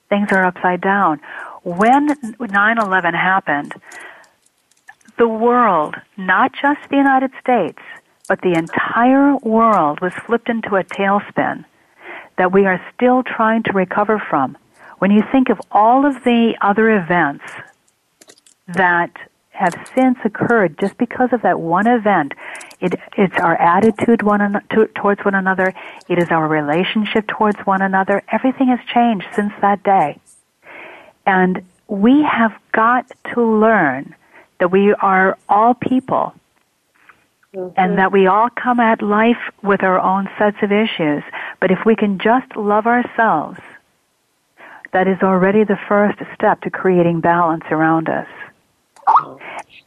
things 0.10 0.32
are 0.32 0.46
upside 0.46 0.82
down. 0.82 1.22
When 1.64 2.10
9-11 2.10 3.14
happened, 3.14 3.74
the 5.18 5.28
world, 5.28 5.96
not 6.18 6.52
just 6.54 6.90
the 6.90 6.98
United 6.98 7.32
States, 7.40 7.80
but 8.28 8.42
the 8.42 8.54
entire 8.54 9.36
world 9.38 10.02
was 10.02 10.14
flipped 10.26 10.50
into 10.50 10.76
a 10.76 10.84
tailspin 10.84 11.66
that 12.38 12.52
we 12.52 12.66
are 12.66 12.82
still 12.94 13.24
trying 13.24 13.64
to 13.64 13.72
recover 13.72 14.22
from. 14.30 14.58
When 15.00 15.12
you 15.12 15.24
think 15.32 15.50
of 15.50 15.60
all 15.72 16.06
of 16.06 16.24
the 16.24 16.56
other 16.62 16.90
events 16.90 17.46
that 18.68 19.12
have 19.52 19.74
since 19.96 20.18
occurred 20.26 20.78
just 20.80 20.98
because 20.98 21.30
of 21.32 21.42
that 21.44 21.60
one 21.60 21.88
event, 21.88 22.34
it, 22.82 22.96
it's 23.18 23.38
our 23.38 23.56
attitude 23.56 24.22
one 24.22 24.62
to, 24.72 24.88
towards 24.96 25.24
one 25.24 25.36
another. 25.36 25.74
It 26.10 26.18
is 26.18 26.30
our 26.30 26.48
relationship 26.48 27.28
towards 27.28 27.60
one 27.60 27.82
another. 27.82 28.22
Everything 28.32 28.68
has 28.68 28.80
changed 28.94 29.28
since 29.34 29.54
that 29.62 29.84
day. 29.84 30.20
And 31.26 31.66
we 31.88 32.24
have 32.24 32.54
got 32.72 33.10
to 33.34 33.42
learn 33.44 34.16
that 34.60 34.72
we 34.72 34.94
are 34.94 35.38
all 35.50 35.74
people 35.74 36.34
mm-hmm. 37.54 37.74
and 37.78 37.98
that 37.98 38.12
we 38.12 38.28
all 38.28 38.50
come 38.50 38.80
at 38.80 39.02
life 39.02 39.52
with 39.62 39.84
our 39.84 40.00
own 40.00 40.30
sets 40.38 40.58
of 40.62 40.72
issues. 40.72 41.24
But 41.60 41.72
if 41.72 41.80
we 41.86 41.96
can 41.96 42.20
just 42.20 42.56
love 42.56 42.86
ourselves, 42.86 43.60
that 44.94 45.08
is 45.08 45.22
already 45.22 45.64
the 45.64 45.78
first 45.88 46.20
step 46.34 46.62
to 46.62 46.70
creating 46.70 47.20
balance 47.20 47.66
around 47.70 48.10
us. 48.10 48.28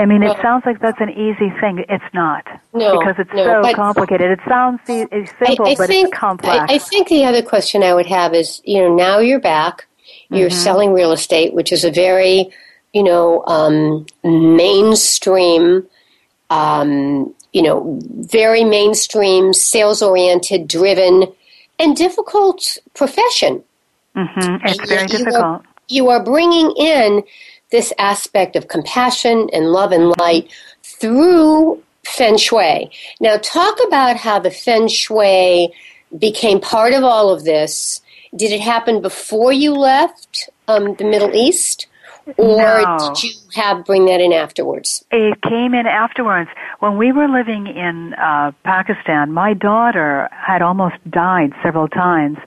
I 0.01 0.07
mean, 0.07 0.23
it 0.23 0.37
sounds 0.41 0.65
like 0.65 0.81
that's 0.81 1.01
an 1.01 1.11
easy 1.11 1.51
thing. 1.61 1.85
It's 1.89 2.05
not. 2.15 2.47
No, 2.73 3.01
because 3.01 3.17
it's 3.19 3.33
no, 3.35 3.63
so 3.63 3.75
complicated. 3.75 4.31
It 4.31 4.41
sounds 4.47 4.81
it's 4.87 5.33
simple, 5.45 5.67
I, 5.67 5.71
I 5.71 5.75
but 5.75 5.89
think, 5.89 6.09
it's 6.09 6.17
complex. 6.17 6.71
I, 6.71 6.75
I, 6.75 6.79
think 6.79 7.09
the 7.09 7.25
other 7.25 7.43
question 7.43 7.83
I 7.83 7.95
would 7.95 8.07
have 8.07 8.33
is, 8.33 8.63
you 8.65 8.81
know, 8.81 8.95
now 8.95 9.19
you're 9.19 9.41
back, 9.41 9.87
you're 10.31 10.51
mm-hmm. 10.51 10.59
selling 10.59 10.93
real 10.93 11.11
estate, 11.11 11.53
which 11.53 11.73
is 11.73 11.85
a 11.85 11.91
very 11.91 12.53
you 12.99 13.05
know, 13.05 13.45
um, 13.47 14.05
mainstream, 14.25 15.87
um, 16.51 17.33
you 17.53 17.63
know, 17.63 18.01
very 18.03 18.65
mainstream, 18.65 19.55
sales 19.55 20.03
oriented, 20.03 20.67
driven, 20.67 21.33
and 21.79 21.97
difficult 21.97 22.77
profession. 22.95 23.63
Mm-hmm. 24.17 24.67
It's 24.67 24.89
very 24.89 25.07
difficult. 25.07 25.37
You 25.37 25.39
are, 25.39 25.63
you 25.87 26.09
are 26.09 26.25
bringing 26.25 26.73
in 26.77 27.23
this 27.71 27.93
aspect 28.01 28.57
of 28.57 28.67
compassion 28.67 29.49
and 29.53 29.71
love 29.71 29.93
and 29.93 30.13
light 30.19 30.53
through 30.83 31.81
feng 32.05 32.37
shui. 32.37 32.91
Now, 33.21 33.37
talk 33.37 33.79
about 33.87 34.17
how 34.17 34.41
the 34.41 34.51
feng 34.51 34.89
shui 34.89 35.73
became 36.19 36.59
part 36.61 36.95
of 36.95 37.05
all 37.05 37.31
of 37.31 37.45
this. 37.45 38.01
Did 38.35 38.51
it 38.51 38.61
happen 38.61 39.01
before 39.01 39.53
you 39.53 39.73
left 39.73 40.51
um, 40.67 40.97
the 40.97 41.05
Middle 41.05 41.33
East? 41.33 41.87
Or 42.37 42.83
no. 42.83 43.15
did 43.15 43.23
you 43.23 43.31
have 43.55 43.85
bring 43.85 44.07
that 44.07 44.21
in 44.21 44.33
afterwards? 44.33 45.05
It 45.11 45.41
came 45.43 45.75
in 45.75 45.87
afterwards. 45.87 46.51
When 46.81 46.99
we 46.99 47.13
were 47.13 47.29
living 47.29 47.67
in 47.67 48.15
uh, 48.15 48.53
Pakistan, 48.65 49.33
my 49.33 49.55
daughter 49.55 50.29
had 50.33 50.63
almost 50.63 50.97
died 51.11 51.53
several 51.63 51.89
times, 51.89 52.39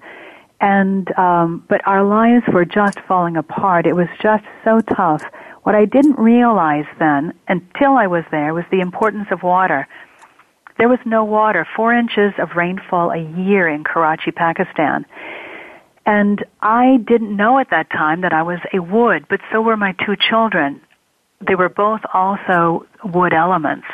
and 0.60 1.12
um, 1.18 1.66
but 1.68 1.86
our 1.88 2.04
lives 2.04 2.46
were 2.54 2.66
just 2.66 3.00
falling 3.08 3.38
apart. 3.38 3.88
It 3.88 3.96
was 3.96 4.08
just 4.22 4.44
so 4.64 4.82
tough. 4.82 5.24
What 5.64 5.76
I 5.76 5.86
didn't 5.86 6.18
realize 6.18 6.86
then, 7.00 7.34
until 7.48 7.94
I 7.94 8.08
was 8.08 8.24
there, 8.32 8.54
was 8.54 8.66
the 8.72 8.80
importance 8.80 9.28
of 9.32 9.44
water. 9.44 9.88
There 10.78 10.90
was 10.90 11.00
no 11.06 11.24
water, 11.24 11.68
four 11.76 11.94
inches 11.94 12.34
of 12.40 12.56
rainfall 12.56 13.12
a 13.12 13.22
year 13.40 13.68
in 13.68 13.84
Karachi, 13.84 14.32
Pakistan. 14.32 15.06
And 16.06 16.44
I 16.62 16.98
didn't 16.98 17.36
know 17.36 17.60
at 17.60 17.70
that 17.70 17.90
time 17.92 18.22
that 18.22 18.34
I 18.34 18.42
was 18.42 18.60
a 18.74 18.80
wood, 18.80 19.26
but 19.30 19.40
so 19.52 19.62
were 19.62 19.78
my 19.78 19.94
two 20.06 20.16
children. 20.16 20.82
They 21.46 21.56
were 21.56 21.70
both 21.70 22.02
also 22.14 22.86
wood 23.04 23.34
elements. 23.34 23.88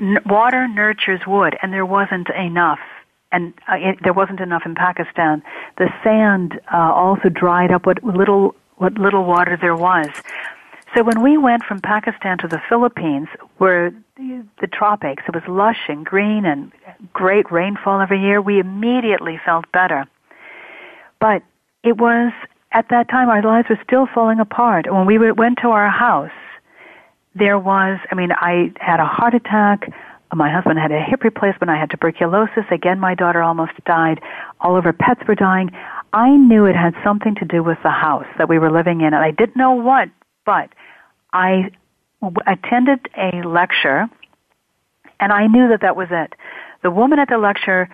N- 0.00 0.18
water 0.26 0.66
nurtures 0.66 1.20
wood, 1.26 1.56
and 1.62 1.72
there 1.72 1.86
wasn't 1.86 2.28
enough. 2.30 2.80
And 3.32 3.54
uh, 3.70 3.76
it, 3.76 3.98
there 4.02 4.12
wasn't 4.12 4.40
enough 4.40 4.62
in 4.64 4.74
Pakistan. 4.74 5.42
The 5.78 5.88
sand 6.02 6.60
uh, 6.72 6.76
also 6.76 7.28
dried 7.28 7.70
up 7.70 7.86
what 7.86 8.02
little 8.02 8.54
what 8.76 8.94
little 8.94 9.24
water 9.24 9.58
there 9.60 9.76
was. 9.76 10.08
So 10.94 11.04
when 11.04 11.22
we 11.22 11.36
went 11.36 11.62
from 11.64 11.80
Pakistan 11.80 12.38
to 12.38 12.48
the 12.48 12.60
Philippines, 12.68 13.28
where 13.58 13.90
the, 14.16 14.44
the 14.60 14.66
tropics, 14.66 15.22
it 15.28 15.34
was 15.34 15.44
lush 15.46 15.88
and 15.88 16.04
green 16.04 16.44
and 16.44 16.72
great 17.12 17.52
rainfall 17.52 18.00
every 18.00 18.20
year, 18.20 18.40
we 18.40 18.58
immediately 18.58 19.38
felt 19.44 19.70
better. 19.70 20.06
But 21.20 21.42
it 21.84 21.96
was 21.98 22.32
at 22.72 22.88
that 22.90 23.08
time 23.08 23.28
our 23.28 23.42
lives 23.42 23.68
were 23.68 23.78
still 23.84 24.06
falling 24.12 24.40
apart. 24.40 24.90
When 24.90 25.06
we 25.06 25.18
went 25.32 25.58
to 25.62 25.68
our 25.68 25.88
house, 25.88 26.30
there 27.34 27.58
was, 27.58 27.98
I 28.10 28.14
mean, 28.14 28.32
I 28.32 28.72
had 28.80 29.00
a 29.00 29.06
heart 29.06 29.34
attack. 29.34 29.92
My 30.32 30.50
husband 30.50 30.78
had 30.78 30.92
a 30.92 31.00
hip 31.00 31.22
replacement. 31.22 31.70
I 31.70 31.78
had 31.78 31.90
tuberculosis. 31.90 32.64
Again, 32.70 32.98
my 32.98 33.14
daughter 33.14 33.42
almost 33.42 33.72
died. 33.84 34.20
All 34.60 34.76
of 34.76 34.84
her 34.84 34.92
pets 34.92 35.20
were 35.26 35.34
dying. 35.34 35.70
I 36.12 36.30
knew 36.30 36.66
it 36.66 36.74
had 36.74 36.94
something 37.04 37.34
to 37.36 37.44
do 37.44 37.62
with 37.62 37.78
the 37.82 37.90
house 37.90 38.26
that 38.38 38.48
we 38.48 38.58
were 38.58 38.70
living 38.70 39.00
in, 39.00 39.08
and 39.08 39.16
I 39.16 39.30
didn't 39.30 39.56
know 39.56 39.72
what, 39.72 40.08
but 40.44 40.70
I 41.32 41.70
attended 42.46 43.08
a 43.16 43.46
lecture, 43.46 44.08
and 45.20 45.32
I 45.32 45.46
knew 45.46 45.68
that 45.68 45.82
that 45.82 45.96
was 45.96 46.08
it. 46.10 46.34
The 46.82 46.90
woman 46.90 47.18
at 47.18 47.28
the 47.28 47.38
lecture 47.38 47.88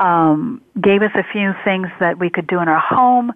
um, 0.00 0.60
gave 0.80 1.02
us 1.02 1.12
a 1.14 1.22
few 1.32 1.52
things 1.64 1.88
that 2.00 2.18
we 2.18 2.30
could 2.30 2.46
do 2.46 2.60
in 2.60 2.68
our 2.68 2.80
home. 2.80 3.32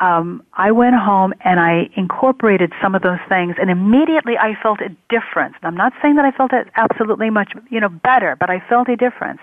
Um, 0.00 0.42
I 0.52 0.72
went 0.72 0.96
home 0.96 1.32
and 1.44 1.60
I 1.60 1.88
incorporated 1.96 2.72
some 2.82 2.94
of 2.94 3.02
those 3.02 3.20
things, 3.28 3.54
and 3.60 3.70
immediately 3.70 4.36
I 4.36 4.54
felt 4.60 4.80
a 4.80 4.90
difference. 5.08 5.54
I'm 5.62 5.76
not 5.76 5.92
saying 6.02 6.16
that 6.16 6.24
I 6.24 6.32
felt 6.32 6.52
it 6.52 6.68
absolutely 6.74 7.30
much, 7.30 7.52
you 7.70 7.80
know, 7.80 7.88
better, 7.88 8.36
but 8.38 8.50
I 8.50 8.60
felt 8.68 8.88
a 8.88 8.96
difference. 8.96 9.40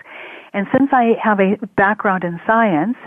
And 0.54 0.68
since 0.78 0.90
I 0.92 1.16
have 1.24 1.40
a 1.40 1.56
background 1.78 2.26
in 2.26 2.40
science, 2.46 2.98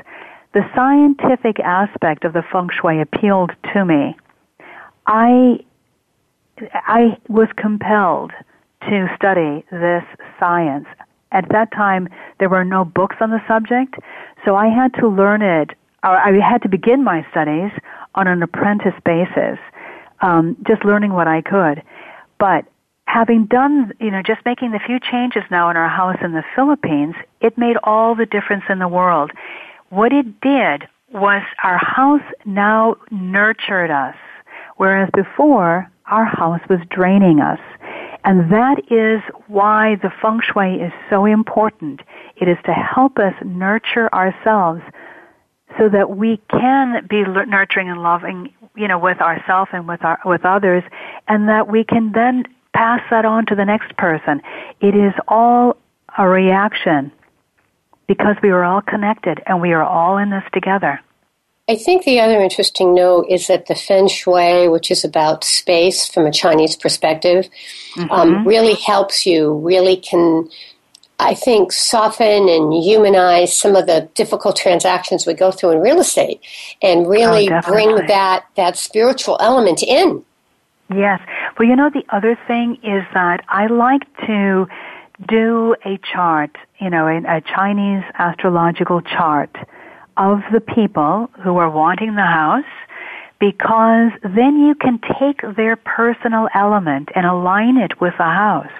the 0.55 0.63
scientific 0.75 1.61
aspect 1.61 2.25
of 2.25 2.33
the 2.33 2.43
feng 2.51 2.71
shui 2.81 3.01
appealed 3.01 3.53
to 3.75 3.85
me. 3.85 4.17
I 5.07 5.59
I 6.73 7.19
was 7.29 7.49
compelled 7.57 8.33
to 8.89 9.09
study 9.17 9.65
this 9.71 10.05
science. 10.39 10.87
At 11.35 11.49
that 11.51 11.73
time, 11.73 12.09
there 12.39 12.49
were 12.49 12.65
no 12.65 12.85
books 12.85 13.17
on 13.21 13.31
the 13.31 13.43
subject, 13.47 13.97
so 14.45 14.57
I 14.57 14.69
had 14.69 14.95
to 14.95 15.09
learn 15.09 15.43
it, 15.43 15.71
or 16.03 16.17
I 16.17 16.33
had 16.41 16.63
to 16.63 16.69
begin 16.69 17.03
my 17.05 17.27
studies 17.31 17.73
on 18.15 18.29
an 18.29 18.43
apprentice 18.43 18.95
basis, 19.05 19.59
um, 20.21 20.57
just 20.67 20.85
learning 20.85 21.13
what 21.13 21.27
I 21.27 21.43
could. 21.43 21.83
But 22.39 22.65
having 23.07 23.47
done, 23.47 23.93
you 24.01 24.13
know, 24.13 24.23
just 24.23 24.45
making 24.47 24.71
the 24.71 24.79
few 24.79 24.99
changes 25.01 25.43
now 25.51 25.71
in 25.71 25.77
our 25.77 25.89
house 25.89 26.17
in 26.23 26.33
the 26.33 26.45
Philippines, 26.55 27.17
it 27.41 27.59
made 27.59 27.77
all 27.83 28.15
the 28.15 28.27
difference 28.27 28.65
in 28.71 28.79
the 28.79 28.89
world. 28.89 29.33
What 29.91 30.13
it 30.13 30.41
did 30.41 30.89
was 31.13 31.43
our 31.63 31.79
house 31.79 32.23
now 32.45 32.97
nurtured 33.11 33.91
us. 33.91 34.17
Whereas 34.77 35.11
before, 35.15 35.91
our 36.07 36.25
house 36.25 36.61
was 36.69 36.81
draining 36.91 37.41
us. 37.41 37.61
And 38.25 38.51
that 38.51 38.79
is 38.91 39.23
why 39.49 39.97
the 39.97 40.11
feng 40.23 40.41
shui 40.41 40.77
is 40.81 40.93
so 41.11 41.27
important. 41.27 42.01
It 42.37 42.49
is 42.49 42.57
to 42.65 42.73
help 42.73 43.19
us 43.19 43.35
nurture 43.45 44.13
ourselves 44.15 44.81
so 45.79 45.89
that 45.91 46.17
we 46.17 46.41
can 46.51 47.07
be 47.07 47.23
nurturing 47.23 47.91
and 47.91 48.03
loving, 48.03 48.53
you 48.77 48.89
know, 48.89 48.99
with 48.99 49.21
ourselves 49.21 49.71
and 49.75 49.87
with 49.87 50.03
our, 50.05 50.19
with 50.25 50.45
others, 50.45 50.83
and 51.29 51.49
that 51.49 51.69
we 51.69 51.85
can 51.85 52.13
then 52.13 52.45
pass 52.73 53.01
that 53.11 53.25
on 53.25 53.47
to 53.47 53.55
the 53.55 53.65
next 53.65 53.97
person. 53.97 54.41
It 54.81 54.95
is 54.95 55.13
all 55.29 55.77
a 56.17 56.27
reaction 56.27 57.13
because 58.07 58.37
we 58.43 58.51
are 58.51 58.65
all 58.65 58.81
connected 58.81 59.43
and 59.47 59.61
we 59.61 59.73
are 59.73 59.83
all 59.83 60.17
in 60.19 60.31
this 60.31 60.45
together. 60.53 61.01
I 61.67 61.77
think 61.77 62.05
the 62.05 62.21
other 62.21 62.41
interesting 62.41 62.95
note 62.95 63.27
is 63.31 63.47
that 63.47 63.67
the 63.67 63.75
feng 63.75 64.07
shui, 64.07 64.69
which 64.69 64.91
is 64.91 65.03
about 65.03 65.45
space 65.45 66.07
from 66.07 66.27
a 66.27 66.33
Chinese 66.33 66.77
perspective, 66.77 67.49
um, 67.97 68.09
mm-hmm. 68.09 68.13
um, 68.13 68.47
really 68.47 68.75
helps 68.75 69.25
you, 69.25 69.55
really 69.55 69.97
can, 69.97 70.51
I 71.19 71.35
think, 71.35 71.73
soften 71.73 72.51
and 72.51 72.75
humanize 72.75 73.57
some 73.57 73.77
of 73.77 73.87
the 73.87 74.11
difficult 74.15 74.57
transactions 74.57 75.27
we 75.27 75.33
go 75.33 75.51
through 75.51 75.71
in 75.71 75.81
real 75.81 76.01
estate 76.01 76.43
and 76.83 77.09
really 77.09 77.51
oh, 77.51 77.63
bring 77.63 77.97
that, 78.09 78.45
that 78.57 78.77
spiritual 78.77 79.39
element 79.41 79.83
in. 79.83 80.23
Yes. 80.95 81.23
Well, 81.59 81.67
you 81.67 81.77
know, 81.77 81.89
the 81.89 82.05
other 82.11 82.39
thing 82.47 82.75
is 82.83 83.05
that 83.15 83.43
I 83.49 83.69
like 83.69 84.03
to 84.27 84.69
do 85.27 85.77
a 85.87 85.99
chart, 86.13 86.59
you 86.79 86.91
know, 86.91 87.07
a 87.09 87.41
Chinese 87.41 88.05
astrological 88.19 89.01
chart 89.01 89.57
of 90.17 90.41
the 90.53 90.61
people 90.61 91.29
who 91.43 91.57
are 91.57 91.71
wanting 91.71 92.15
the 92.15 92.23
house 92.23 92.65
because 93.41 94.13
then 94.23 94.59
you 94.59 94.75
can 94.75 95.01
take 95.19 95.41
their 95.57 95.77
personal 95.77 96.49
element 96.55 97.09
and 97.15 97.27
align 97.27 97.77
it 97.77 98.01
with 98.01 98.15
the 98.17 98.25
house. 98.25 98.73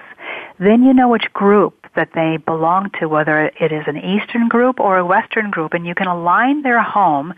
Then 0.59 0.83
you 0.83 0.93
know 0.93 1.09
which 1.09 1.31
group 1.33 1.85
that 1.95 2.09
they 2.15 2.37
belong 2.37 2.89
to, 2.99 3.07
whether 3.07 3.51
it 3.59 3.71
is 3.71 3.83
an 3.87 3.97
Eastern 3.97 4.47
group 4.47 4.79
or 4.79 4.97
a 4.97 5.05
Western 5.05 5.51
group, 5.51 5.73
and 5.73 5.85
you 5.85 5.95
can 5.95 6.07
align 6.07 6.61
their 6.61 6.81
home 6.81 7.33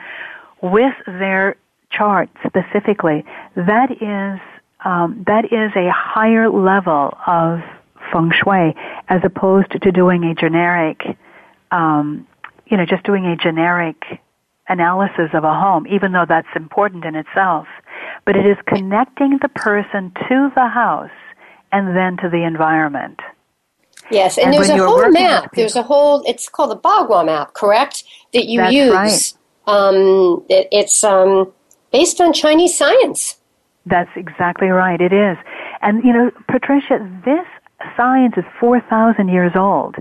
with 0.62 0.94
their 1.06 1.56
chart 1.92 2.30
specifically. 2.46 3.24
That 3.56 3.92
is 3.92 4.40
um, 4.86 5.24
that 5.26 5.46
is 5.46 5.72
a 5.76 5.92
higher 5.92 6.50
level 6.50 7.18
of 7.26 7.62
feng 8.12 8.32
shui 8.32 8.76
as 9.10 9.22
opposed 9.24 9.72
to 9.72 9.92
doing 9.92 10.24
a 10.24 10.36
generic 10.36 11.18
um, 11.72 12.28
you 12.70 12.78
know, 12.78 12.86
just 12.86 13.04
doing 13.04 13.26
a 13.26 13.36
generic 13.36 14.20
analysis 14.70 15.30
of 15.34 15.44
a 15.44 15.54
home, 15.54 15.88
even 15.88 16.12
though 16.12 16.26
that's 16.28 16.48
important 16.56 17.06
in 17.06 17.16
itself. 17.16 17.68
But 18.26 18.36
it 18.36 18.46
is 18.46 18.58
connecting 18.68 19.40
the 19.42 19.50
person 19.50 20.12
to 20.28 20.52
the 20.56 20.68
house 20.68 21.10
and 21.72 21.96
then 21.96 22.18
to 22.18 22.30
the 22.30 22.44
environment. 22.46 23.20
Yes, 24.10 24.38
and, 24.38 24.48
and 24.48 24.54
there's 24.54 24.70
a 24.70 24.78
whole 24.78 25.10
map. 25.12 25.52
There's 25.54 25.76
a 25.76 25.84
whole, 25.84 26.24
it's 26.26 26.48
called 26.48 26.72
the 26.72 26.78
Bagua 26.78 27.26
map, 27.26 27.54
correct? 27.54 28.04
That 28.34 28.46
you 28.46 28.60
that's 28.60 28.74
use. 28.74 28.94
Right. 28.94 29.34
Um, 29.68 30.46
it, 30.50 30.68
it's 30.72 31.04
um, 31.04 31.52
based 31.92 32.22
on 32.22 32.32
Chinese 32.32 32.78
science. 32.78 33.38
That's 33.86 34.10
exactly 34.16 34.68
right. 34.68 35.00
It 35.00 35.14
is. 35.14 35.38
And, 35.82 36.04
you 36.04 36.14
know, 36.14 36.32
Patricia, 36.50 37.00
this 37.26 37.46
science 37.96 38.36
is 38.38 38.46
4,000 38.60 39.28
years 39.30 39.52
old 39.56 39.96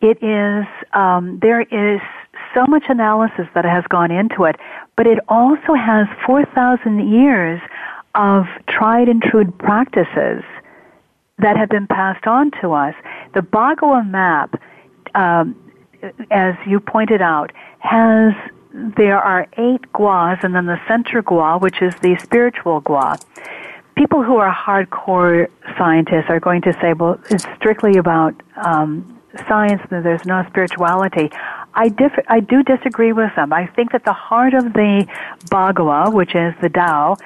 it 0.00 0.22
is 0.22 0.66
um, 0.92 1.38
there 1.40 1.62
is 1.62 2.00
so 2.54 2.66
much 2.66 2.84
analysis 2.88 3.46
that 3.54 3.64
has 3.64 3.84
gone 3.88 4.10
into 4.10 4.44
it, 4.44 4.56
but 4.96 5.06
it 5.06 5.18
also 5.28 5.74
has 5.74 6.06
4,000 6.24 7.10
years 7.10 7.60
of 8.14 8.46
tried 8.68 9.08
and 9.08 9.22
true 9.22 9.50
practices 9.52 10.42
that 11.38 11.56
have 11.56 11.68
been 11.68 11.86
passed 11.86 12.26
on 12.26 12.50
to 12.62 12.72
us. 12.72 12.94
The 13.34 13.40
Bagua 13.40 14.08
map, 14.08 14.60
um, 15.14 15.54
as 16.30 16.54
you 16.66 16.80
pointed 16.80 17.20
out, 17.20 17.52
has 17.78 18.32
there 18.96 19.18
are 19.18 19.46
eight 19.56 19.90
guas, 19.92 20.38
and 20.42 20.54
then 20.54 20.66
the 20.66 20.78
center 20.86 21.22
gua, 21.22 21.58
which 21.58 21.80
is 21.80 21.94
the 22.02 22.16
spiritual 22.16 22.80
gua. 22.80 23.18
People 23.96 24.22
who 24.22 24.36
are 24.36 24.52
hardcore 24.52 25.48
scientists 25.78 26.26
are 26.28 26.40
going 26.40 26.60
to 26.62 26.74
say, 26.74 26.92
well, 26.92 27.18
it's 27.30 27.46
strictly 27.56 27.96
about 27.96 28.34
um, 28.56 29.15
science 29.48 29.82
and 29.90 30.04
there's 30.04 30.24
no 30.24 30.44
spirituality. 30.48 31.30
I, 31.74 31.88
diff- 31.88 32.24
I 32.28 32.40
do 32.40 32.62
disagree 32.62 33.12
with 33.12 33.30
them. 33.36 33.52
I 33.52 33.66
think 33.66 33.92
that 33.92 34.04
the 34.04 34.12
heart 34.12 34.54
of 34.54 34.72
the 34.72 35.06
Bagua, 35.50 36.12
which 36.12 36.34
is 36.34 36.54
the 36.62 36.68
Tao, 36.68 37.16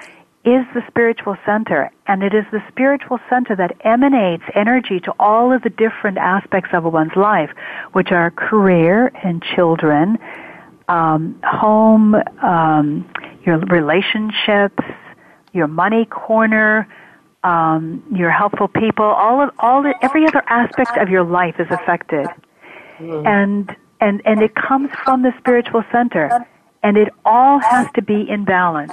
is 0.45 0.65
the 0.73 0.83
spiritual 0.89 1.37
center, 1.45 1.91
and 2.07 2.23
it 2.23 2.35
is 2.35 2.45
the 2.51 2.63
spiritual 2.69 3.19
center 3.29 3.55
that 3.57 3.77
emanates 3.85 4.43
energy 4.55 4.99
to 5.01 5.13
all 5.19 5.53
of 5.53 5.63
the 5.63 5.69
different 5.69 6.17
aspects 6.17 6.71
of 6.73 6.85
one's 6.85 7.15
life, 7.15 7.51
which 7.93 8.11
are 8.11 8.31
career 8.31 9.13
and 9.23 9.43
children, 9.55 10.17
um, 10.89 11.39
home, 11.45 12.15
um, 12.43 13.09
your 13.45 13.59
relationships, 13.59 14.83
your 15.53 15.67
money 15.67 16.07
corner, 16.07 16.89
um, 17.43 18.03
your 18.15 18.31
helpful 18.31 18.69
people, 18.69 19.05
all 19.05 19.43
of 19.43 19.51
all 19.59 19.83
the, 19.83 19.95
every 20.03 20.27
other 20.27 20.43
aspect 20.47 20.97
of 20.99 21.09
your 21.09 21.25
life 21.25 21.55
is 21.59 21.67
affected, 21.71 22.27
mm. 22.99 23.27
and 23.27 23.75
and 24.01 24.23
and 24.25 24.43
it 24.43 24.55
comes 24.55 24.91
from 25.05 25.23
the 25.23 25.33
spiritual 25.39 25.83
center, 25.91 26.47
and 26.83 26.97
it 26.97 27.09
all 27.25 27.59
has 27.59 27.87
to 27.95 28.03
be 28.03 28.29
in 28.29 28.45
balance, 28.45 28.93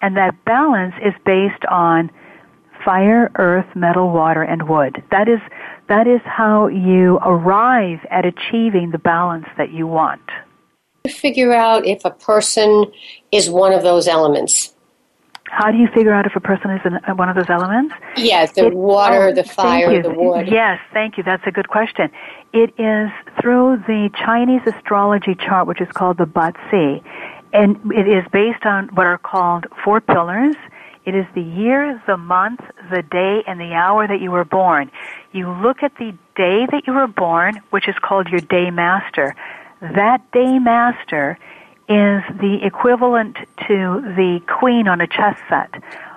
and 0.00 0.16
that 0.16 0.44
balance 0.44 0.94
is 1.04 1.12
based 1.24 1.64
on 1.66 2.10
fire, 2.84 3.30
earth, 3.34 3.66
metal, 3.74 4.10
water, 4.10 4.42
and 4.42 4.68
wood. 4.68 5.02
That 5.10 5.28
is 5.28 5.40
that 5.88 6.06
is 6.06 6.20
how 6.24 6.68
you 6.68 7.18
arrive 7.22 8.00
at 8.10 8.24
achieving 8.24 8.90
the 8.90 8.98
balance 8.98 9.46
that 9.58 9.70
you 9.72 9.86
want. 9.86 10.22
Figure 11.08 11.52
out 11.52 11.86
if 11.86 12.04
a 12.04 12.10
person 12.10 12.86
is 13.30 13.50
one 13.50 13.72
of 13.72 13.82
those 13.82 14.08
elements 14.08 14.75
how 15.50 15.70
do 15.70 15.78
you 15.78 15.88
figure 15.88 16.12
out 16.12 16.26
if 16.26 16.34
a 16.36 16.40
person 16.40 16.70
is 16.70 16.80
in 16.84 16.94
uh, 16.94 17.14
one 17.14 17.28
of 17.28 17.36
those 17.36 17.48
elements? 17.48 17.94
Yes, 18.16 18.52
the 18.52 18.66
it, 18.66 18.74
water, 18.74 19.28
oh, 19.28 19.32
the 19.32 19.44
fire, 19.44 20.02
the 20.02 20.10
wood. 20.10 20.48
Yes, 20.48 20.80
thank 20.92 21.16
you. 21.16 21.22
That's 21.22 21.46
a 21.46 21.52
good 21.52 21.68
question. 21.68 22.10
It 22.52 22.74
is 22.78 23.10
through 23.40 23.82
the 23.86 24.10
Chinese 24.14 24.62
astrology 24.66 25.34
chart, 25.34 25.66
which 25.66 25.80
is 25.80 25.88
called 25.92 26.18
the 26.18 26.24
Bazi, 26.24 27.02
and 27.52 27.76
it 27.92 28.08
is 28.08 28.24
based 28.32 28.66
on 28.66 28.88
what 28.88 29.06
are 29.06 29.18
called 29.18 29.66
four 29.84 30.00
pillars. 30.00 30.56
It 31.04 31.14
is 31.14 31.26
the 31.34 31.42
year, 31.42 32.02
the 32.08 32.16
month, 32.16 32.60
the 32.90 33.02
day, 33.02 33.44
and 33.46 33.60
the 33.60 33.72
hour 33.74 34.08
that 34.08 34.20
you 34.20 34.32
were 34.32 34.44
born. 34.44 34.90
You 35.32 35.50
look 35.50 35.84
at 35.84 35.92
the 35.98 36.10
day 36.34 36.66
that 36.72 36.82
you 36.86 36.92
were 36.92 37.06
born, 37.06 37.62
which 37.70 37.88
is 37.88 37.94
called 38.02 38.28
your 38.28 38.40
day 38.40 38.70
master. 38.70 39.36
That 39.80 40.28
day 40.32 40.58
master 40.58 41.38
is 41.88 42.22
the 42.40 42.58
equivalent 42.62 43.36
to 43.68 44.02
the 44.16 44.40
queen 44.48 44.88
on 44.88 45.00
a 45.00 45.06
chess 45.06 45.38
set. 45.48 45.70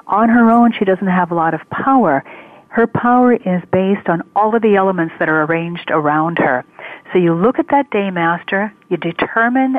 On 0.07 0.27
her 0.29 0.49
own, 0.49 0.73
she 0.73 0.85
doesn't 0.85 1.07
have 1.07 1.31
a 1.31 1.35
lot 1.35 1.53
of 1.53 1.61
power. 1.69 2.23
Her 2.69 2.87
power 2.87 3.33
is 3.33 3.61
based 3.71 4.09
on 4.09 4.23
all 4.35 4.55
of 4.55 4.61
the 4.61 4.75
elements 4.75 5.13
that 5.19 5.29
are 5.29 5.43
arranged 5.43 5.89
around 5.91 6.39
her. 6.39 6.65
So 7.11 7.19
you 7.19 7.33
look 7.33 7.59
at 7.59 7.69
that 7.69 7.89
day 7.91 8.09
master, 8.09 8.73
you 8.89 8.97
determine 8.97 9.77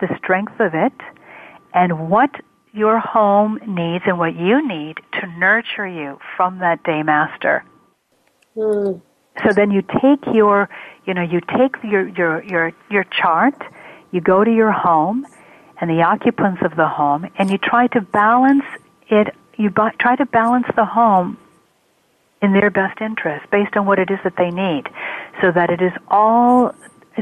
the 0.00 0.08
strength 0.18 0.58
of 0.58 0.74
it, 0.74 0.92
and 1.72 2.08
what 2.10 2.30
your 2.72 2.98
home 2.98 3.60
needs 3.66 4.04
and 4.06 4.18
what 4.18 4.34
you 4.34 4.66
need 4.66 4.98
to 5.12 5.26
nurture 5.38 5.86
you 5.86 6.18
from 6.36 6.58
that 6.58 6.82
day 6.82 7.02
master. 7.04 7.64
Mm. 8.56 9.00
So 9.44 9.52
then 9.52 9.70
you 9.70 9.82
take 9.82 10.24
your, 10.32 10.68
you 11.06 11.14
know, 11.14 11.22
you 11.22 11.40
take 11.40 11.76
your, 11.84 12.08
your, 12.08 12.42
your, 12.44 12.72
your 12.90 13.04
chart 13.04 13.54
you 14.14 14.20
go 14.20 14.44
to 14.44 14.50
your 14.50 14.70
home 14.70 15.26
and 15.80 15.90
the 15.90 16.02
occupants 16.02 16.62
of 16.64 16.76
the 16.76 16.86
home 16.86 17.28
and 17.36 17.50
you 17.50 17.58
try 17.58 17.88
to 17.88 18.00
balance 18.00 18.62
it, 19.08 19.34
you 19.58 19.70
try 19.98 20.14
to 20.14 20.24
balance 20.26 20.66
the 20.76 20.84
home 20.84 21.36
in 22.40 22.52
their 22.52 22.70
best 22.70 23.00
interest 23.00 23.50
based 23.50 23.76
on 23.76 23.86
what 23.86 23.98
it 23.98 24.10
is 24.10 24.18
that 24.22 24.36
they 24.36 24.50
need 24.52 24.84
so 25.42 25.50
that 25.50 25.68
it 25.68 25.82
is 25.82 25.92
all 26.08 26.72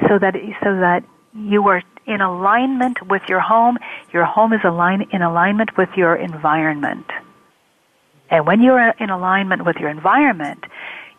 so 0.07 0.19
that 0.19 0.35
so 0.63 0.77
that 0.81 1.03
you 1.35 1.67
are 1.69 1.83
in 2.07 2.21
alignment 2.21 2.99
with 3.09 3.23
your 3.27 3.41
home 3.41 3.79
your 4.13 4.27
home 4.27 4.53
is 4.53 4.61
align, 4.63 5.09
in 5.13 5.23
alignment 5.23 5.79
with 5.79 5.89
your 5.97 6.15
environment. 6.15 7.07
And 8.31 8.47
when 8.47 8.63
you're 8.63 8.91
in 8.99 9.09
alignment 9.09 9.65
with 9.65 9.77
your 9.77 9.89
environment 9.89 10.65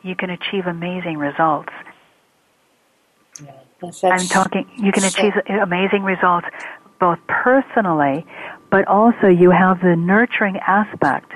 you 0.04 0.16
can 0.16 0.30
achieve 0.30 0.68
amazing 0.68 1.18
results 1.18 1.74
I'm 4.04 4.28
talking, 4.28 4.70
you 4.78 4.92
can 4.92 5.04
achieve 5.04 5.34
amazing 5.48 6.04
results 6.04 6.48
both 7.00 7.20
personally, 7.28 8.26
but 8.70 8.88
also 8.88 9.28
you 9.28 9.52
have 9.52 9.82
the 9.82 9.96
nurturing 9.96 10.58
aspect 10.60 11.32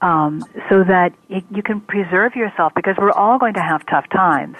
um, 0.00 0.42
so 0.68 0.84
that 0.84 1.12
it, 1.28 1.44
you 1.50 1.62
can 1.62 1.80
preserve 1.80 2.34
yourself 2.36 2.72
because 2.74 2.96
we're 2.96 3.12
all 3.12 3.38
going 3.38 3.54
to 3.54 3.62
have 3.62 3.84
tough 3.86 4.08
times. 4.10 4.56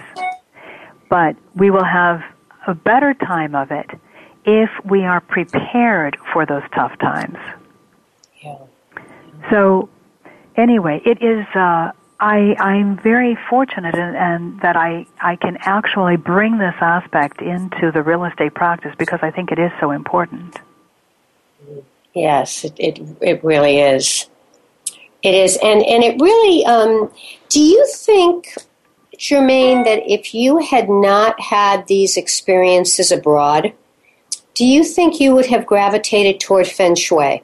But 1.08 1.36
we 1.54 1.70
will 1.70 1.84
have 1.84 2.22
a 2.66 2.74
better 2.74 3.14
time 3.14 3.54
of 3.54 3.70
it 3.70 3.88
if 4.44 4.70
we 4.84 5.04
are 5.04 5.20
prepared 5.20 6.16
for 6.32 6.46
those 6.46 6.62
tough 6.74 6.98
times. 6.98 7.38
Yeah. 8.42 8.56
So, 9.50 9.88
anyway, 10.56 11.00
it 11.04 11.22
is. 11.22 11.46
Uh, 11.54 11.92
I 12.20 12.54
I'm 12.58 12.98
very 12.98 13.36
fortunate 13.48 13.94
in, 13.94 14.14
and 14.14 14.60
that 14.60 14.76
I 14.76 15.06
I 15.20 15.36
can 15.36 15.56
actually 15.60 16.16
bring 16.16 16.58
this 16.58 16.74
aspect 16.80 17.40
into 17.40 17.90
the 17.90 18.02
real 18.02 18.24
estate 18.24 18.54
practice 18.54 18.94
because 18.98 19.20
I 19.22 19.30
think 19.30 19.50
it 19.50 19.58
is 19.58 19.72
so 19.80 19.90
important. 19.90 20.58
Yes, 22.14 22.64
it 22.64 22.74
it, 22.78 23.00
it 23.20 23.42
really 23.42 23.78
is. 23.78 24.28
It 25.22 25.34
is, 25.34 25.58
and 25.62 25.82
and 25.82 26.04
it 26.04 26.20
really. 26.20 26.64
Um, 26.66 27.10
do 27.48 27.60
you 27.60 27.86
think, 27.86 28.54
Germaine, 29.18 29.84
that 29.84 30.02
if 30.06 30.34
you 30.34 30.58
had 30.58 30.88
not 30.90 31.40
had 31.40 31.86
these 31.86 32.16
experiences 32.16 33.10
abroad, 33.10 33.72
do 34.54 34.66
you 34.66 34.84
think 34.84 35.20
you 35.20 35.34
would 35.34 35.46
have 35.46 35.64
gravitated 35.64 36.38
toward 36.38 36.66
feng 36.66 36.94
shui? 36.94 37.42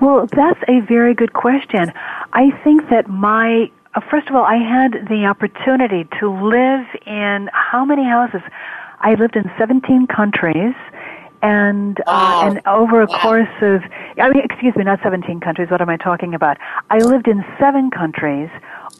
Well, 0.00 0.28
that's 0.32 0.60
a 0.68 0.80
very 0.80 1.14
good 1.14 1.32
question. 1.32 1.92
I 2.32 2.52
think 2.62 2.88
that 2.90 3.08
my 3.08 3.70
first 4.10 4.28
of 4.28 4.36
all, 4.36 4.44
I 4.44 4.56
had 4.56 5.08
the 5.08 5.26
opportunity 5.26 6.06
to 6.20 6.28
live 6.30 6.86
in 7.06 7.48
how 7.52 7.84
many 7.84 8.04
houses? 8.04 8.40
I 9.00 9.14
lived 9.14 9.36
in 9.36 9.50
17 9.58 10.06
countries 10.06 10.74
and 11.42 11.98
uh, 12.06 12.42
and 12.44 12.60
over 12.66 13.00
a 13.00 13.06
wow. 13.06 13.18
course 13.18 13.62
of 13.62 13.80
I 14.18 14.28
mean 14.28 14.42
excuse 14.44 14.76
me 14.76 14.84
not 14.84 15.00
17 15.02 15.40
countries 15.40 15.70
what 15.70 15.80
am 15.80 15.88
I 15.88 15.96
talking 15.96 16.34
about 16.34 16.58
I 16.90 16.98
lived 16.98 17.28
in 17.28 17.42
7 17.58 17.90
countries 17.90 18.50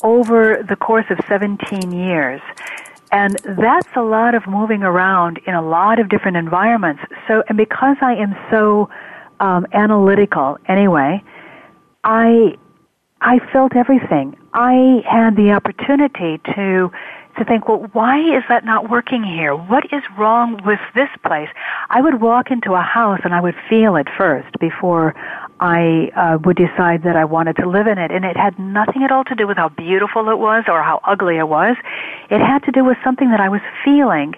over 0.02 0.64
the 0.66 0.76
course 0.76 1.04
of 1.10 1.18
17 1.28 1.92
years 1.92 2.40
and 3.12 3.36
that's 3.44 3.88
a 3.94 4.00
lot 4.00 4.34
of 4.34 4.46
moving 4.46 4.82
around 4.82 5.38
in 5.46 5.54
a 5.54 5.60
lot 5.60 5.98
of 5.98 6.08
different 6.08 6.38
environments 6.38 7.02
so 7.28 7.42
and 7.48 7.58
because 7.58 7.96
I 8.00 8.14
am 8.14 8.34
so 8.50 8.88
um, 9.40 9.66
analytical 9.74 10.56
anyway 10.66 11.22
I 12.04 12.56
I 13.20 13.38
felt 13.52 13.76
everything 13.76 14.36
I 14.54 15.02
had 15.06 15.36
the 15.36 15.52
opportunity 15.52 16.40
to 16.54 16.90
to 17.38 17.44
think, 17.44 17.68
well, 17.68 17.88
why 17.92 18.18
is 18.18 18.42
that 18.48 18.64
not 18.64 18.90
working 18.90 19.22
here? 19.22 19.54
What 19.54 19.84
is 19.92 20.02
wrong 20.18 20.60
with 20.66 20.80
this 20.96 21.08
place? 21.24 21.48
I 21.88 22.00
would 22.00 22.20
walk 22.20 22.50
into 22.50 22.74
a 22.74 22.82
house 22.82 23.20
and 23.22 23.32
I 23.32 23.40
would 23.40 23.54
feel 23.68 23.94
it 23.94 24.08
first 24.18 24.58
before 24.58 25.14
I 25.60 26.10
uh, 26.16 26.38
would 26.44 26.56
decide 26.56 27.04
that 27.04 27.14
I 27.14 27.24
wanted 27.24 27.56
to 27.56 27.68
live 27.68 27.86
in 27.86 27.98
it. 27.98 28.10
And 28.10 28.24
it 28.24 28.36
had 28.36 28.58
nothing 28.58 29.04
at 29.04 29.12
all 29.12 29.24
to 29.24 29.34
do 29.36 29.46
with 29.46 29.58
how 29.58 29.68
beautiful 29.68 30.28
it 30.28 30.38
was 30.38 30.64
or 30.66 30.82
how 30.82 31.00
ugly 31.04 31.38
it 31.38 31.48
was. 31.48 31.76
It 32.30 32.40
had 32.40 32.64
to 32.64 32.72
do 32.72 32.84
with 32.84 32.98
something 33.04 33.30
that 33.30 33.40
I 33.40 33.48
was 33.48 33.60
feeling. 33.84 34.34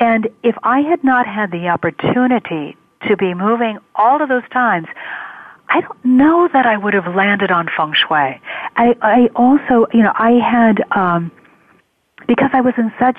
And 0.00 0.28
if 0.42 0.56
I 0.64 0.80
had 0.80 1.04
not 1.04 1.26
had 1.26 1.52
the 1.52 1.68
opportunity 1.68 2.76
to 3.06 3.16
be 3.16 3.32
moving 3.32 3.78
all 3.94 4.20
of 4.20 4.28
those 4.28 4.48
times, 4.52 4.88
I 5.74 5.80
don't 5.80 6.04
know 6.04 6.48
that 6.52 6.66
I 6.66 6.76
would 6.76 6.94
have 6.94 7.16
landed 7.16 7.50
on 7.50 7.68
feng 7.76 7.94
shui. 7.94 8.40
I, 8.76 8.94
I 9.02 9.28
also, 9.34 9.88
you 9.92 10.04
know, 10.04 10.12
I 10.14 10.30
had, 10.38 10.84
um, 10.96 11.32
because 12.28 12.50
I 12.52 12.60
was 12.60 12.74
in 12.78 12.92
such 12.96 13.18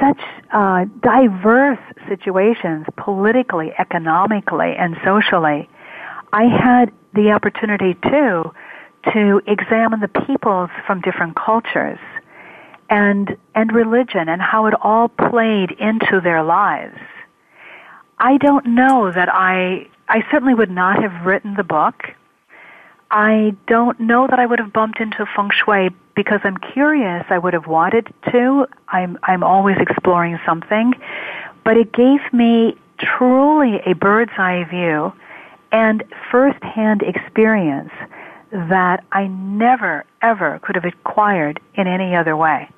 such 0.00 0.20
uh, 0.52 0.84
diverse 1.02 1.80
situations 2.08 2.86
politically, 2.96 3.72
economically, 3.80 4.74
and 4.78 4.96
socially, 5.04 5.68
I 6.32 6.44
had 6.44 6.92
the 7.14 7.32
opportunity 7.32 7.94
too 7.94 8.52
to 9.12 9.42
examine 9.48 9.98
the 9.98 10.24
peoples 10.24 10.70
from 10.86 11.00
different 11.00 11.34
cultures 11.34 11.98
and 12.90 13.36
and 13.56 13.72
religion 13.72 14.28
and 14.28 14.40
how 14.40 14.66
it 14.66 14.74
all 14.80 15.08
played 15.08 15.72
into 15.80 16.20
their 16.22 16.44
lives. 16.44 17.00
I 18.20 18.36
don't 18.36 18.66
know 18.66 19.10
that 19.10 19.28
I 19.28 19.88
I 20.08 20.22
certainly 20.30 20.54
would 20.54 20.70
not 20.70 21.02
have 21.02 21.24
written 21.26 21.54
the 21.54 21.64
book. 21.64 22.10
I 23.10 23.54
don't 23.66 24.00
know 24.00 24.26
that 24.26 24.38
I 24.38 24.46
would 24.46 24.58
have 24.58 24.72
bumped 24.72 25.00
into 25.00 25.26
feng 25.36 25.50
shui 25.50 25.90
because 26.14 26.40
I'm 26.44 26.56
curious. 26.56 27.24
I 27.28 27.38
would 27.38 27.52
have 27.52 27.66
wanted 27.66 28.12
to. 28.30 28.66
I'm 28.88 29.18
I'm 29.22 29.42
always 29.42 29.76
exploring 29.78 30.38
something, 30.46 30.94
but 31.64 31.76
it 31.76 31.92
gave 31.92 32.20
me 32.32 32.76
truly 32.98 33.80
a 33.84 33.94
bird's 33.94 34.32
eye 34.38 34.64
view 34.70 35.12
and 35.72 36.04
firsthand 36.30 37.02
experience 37.02 37.90
that 38.50 39.04
I 39.12 39.26
never 39.26 40.04
ever 40.20 40.58
could 40.62 40.76
have 40.76 40.84
acquired 40.84 41.60
in 41.74 41.86
any 41.86 42.14
other 42.14 42.36
way. 42.36 42.68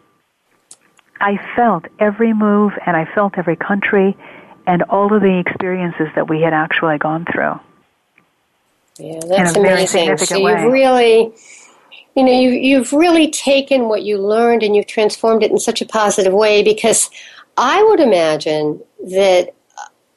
I 1.20 1.38
felt 1.56 1.86
every 1.98 2.32
move 2.32 2.72
and 2.86 2.96
I 2.96 3.04
felt 3.14 3.38
every 3.38 3.56
country 3.56 4.16
and 4.66 4.82
all 4.84 5.14
of 5.14 5.22
the 5.22 5.38
experiences 5.38 6.08
that 6.14 6.28
we 6.28 6.40
had 6.40 6.52
actually 6.52 6.98
gone 6.98 7.26
through. 7.30 7.58
Yeah, 8.98 9.20
that's 9.26 9.56
amazing. 9.56 10.16
So 10.18 10.36
you've 10.36 10.72
really, 10.72 11.32
you 12.14 12.22
know, 12.22 12.32
you, 12.32 12.50
you've 12.50 12.92
really 12.92 13.30
taken 13.30 13.88
what 13.88 14.02
you 14.02 14.18
learned 14.18 14.62
and 14.62 14.76
you've 14.76 14.86
transformed 14.86 15.42
it 15.42 15.50
in 15.50 15.58
such 15.58 15.82
a 15.82 15.86
positive 15.86 16.32
way 16.32 16.62
because 16.62 17.10
I 17.56 17.82
would 17.82 18.00
imagine 18.00 18.80
that 19.08 19.54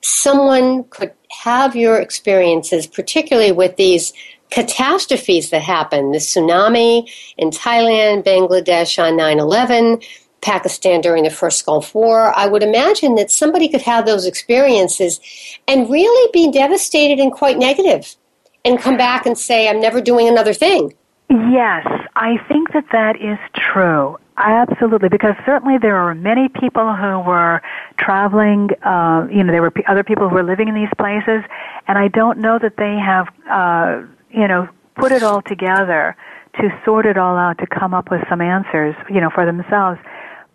someone 0.02 0.84
could 0.86 1.12
have 1.44 1.76
your 1.76 2.00
experiences, 2.00 2.88
particularly 2.88 3.52
with 3.52 3.76
these 3.76 4.14
catastrophes 4.50 5.50
that 5.50 5.62
happened, 5.62 6.14
the 6.14 6.20
tsunami 6.20 7.10
in 7.38 7.50
Thailand, 7.50 8.24
Bangladesh 8.24 9.02
on 9.04 9.18
9 9.18 9.40
11, 9.40 10.02
Pakistan 10.48 11.02
during 11.02 11.24
the 11.24 11.30
first 11.30 11.66
Gulf 11.66 11.94
War. 11.94 12.32
I 12.36 12.48
would 12.48 12.64
imagine 12.64 13.16
that 13.16 13.30
somebody 13.30 13.68
could 13.68 13.82
have 13.82 14.06
those 14.06 14.26
experiences 14.26 15.20
and 15.68 15.90
really 15.90 16.32
be 16.32 16.50
devastated 16.50 17.20
and 17.20 17.32
quite 17.34 17.58
negative 17.58 18.16
and 18.64 18.80
come 18.80 18.96
back 18.96 19.26
and 19.26 19.38
say, 19.38 19.68
I'm 19.68 19.82
never 19.82 20.00
doing 20.00 20.28
another 20.28 20.54
thing. 20.54 20.94
Yes, 21.30 21.86
I 22.16 22.38
think 22.48 22.72
that 22.72 22.86
that 22.94 23.16
is 23.18 23.38
true. 23.54 24.18
Absolutely, 24.38 25.10
because 25.10 25.36
certainly 25.46 25.78
there 25.82 25.98
are 25.98 26.14
many 26.16 26.48
people 26.48 26.96
who 26.96 27.20
were 27.20 27.62
traveling. 28.00 28.70
Uh, 28.86 29.28
you 29.30 29.44
know, 29.44 29.52
there 29.52 29.64
were 29.64 29.72
p- 29.72 29.84
other 29.90 30.04
people 30.04 30.30
who 30.30 30.36
were 30.36 30.44
living 30.44 30.68
in 30.70 30.76
these 30.76 30.94
places, 30.98 31.42
and 31.88 31.98
I 31.98 32.08
don't 32.08 32.38
know 32.38 32.58
that 32.60 32.78
they 32.78 32.96
have, 33.12 33.28
uh, 33.50 34.08
you 34.30 34.48
know, 34.48 34.70
put 34.96 35.12
it 35.12 35.24
all 35.24 35.42
together 35.42 36.16
to 36.60 36.70
sort 36.86 37.06
it 37.06 37.18
all 37.18 37.36
out 37.36 37.58
to 37.58 37.68
come 37.68 37.94
up 37.94 38.10
with 38.10 38.22
some 38.30 38.42
answers, 38.42 38.96
you 39.10 39.20
know, 39.20 39.30
for 39.30 39.46
themselves. 39.46 40.00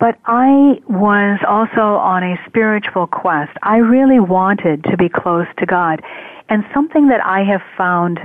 But 0.03 0.17
I 0.25 0.81
was 0.89 1.39
also 1.47 1.79
on 1.79 2.23
a 2.23 2.35
spiritual 2.45 3.07
quest. 3.07 3.53
I 3.61 3.77
really 3.77 4.19
wanted 4.19 4.83
to 4.91 4.97
be 4.97 5.07
close 5.07 5.47
to 5.59 5.65
God. 5.65 6.01
And 6.49 6.65
something 6.73 7.07
that 7.07 7.23
I 7.23 7.45
have 7.45 7.61
found 7.77 8.19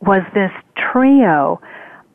was 0.00 0.22
this 0.32 0.50
trio 0.74 1.60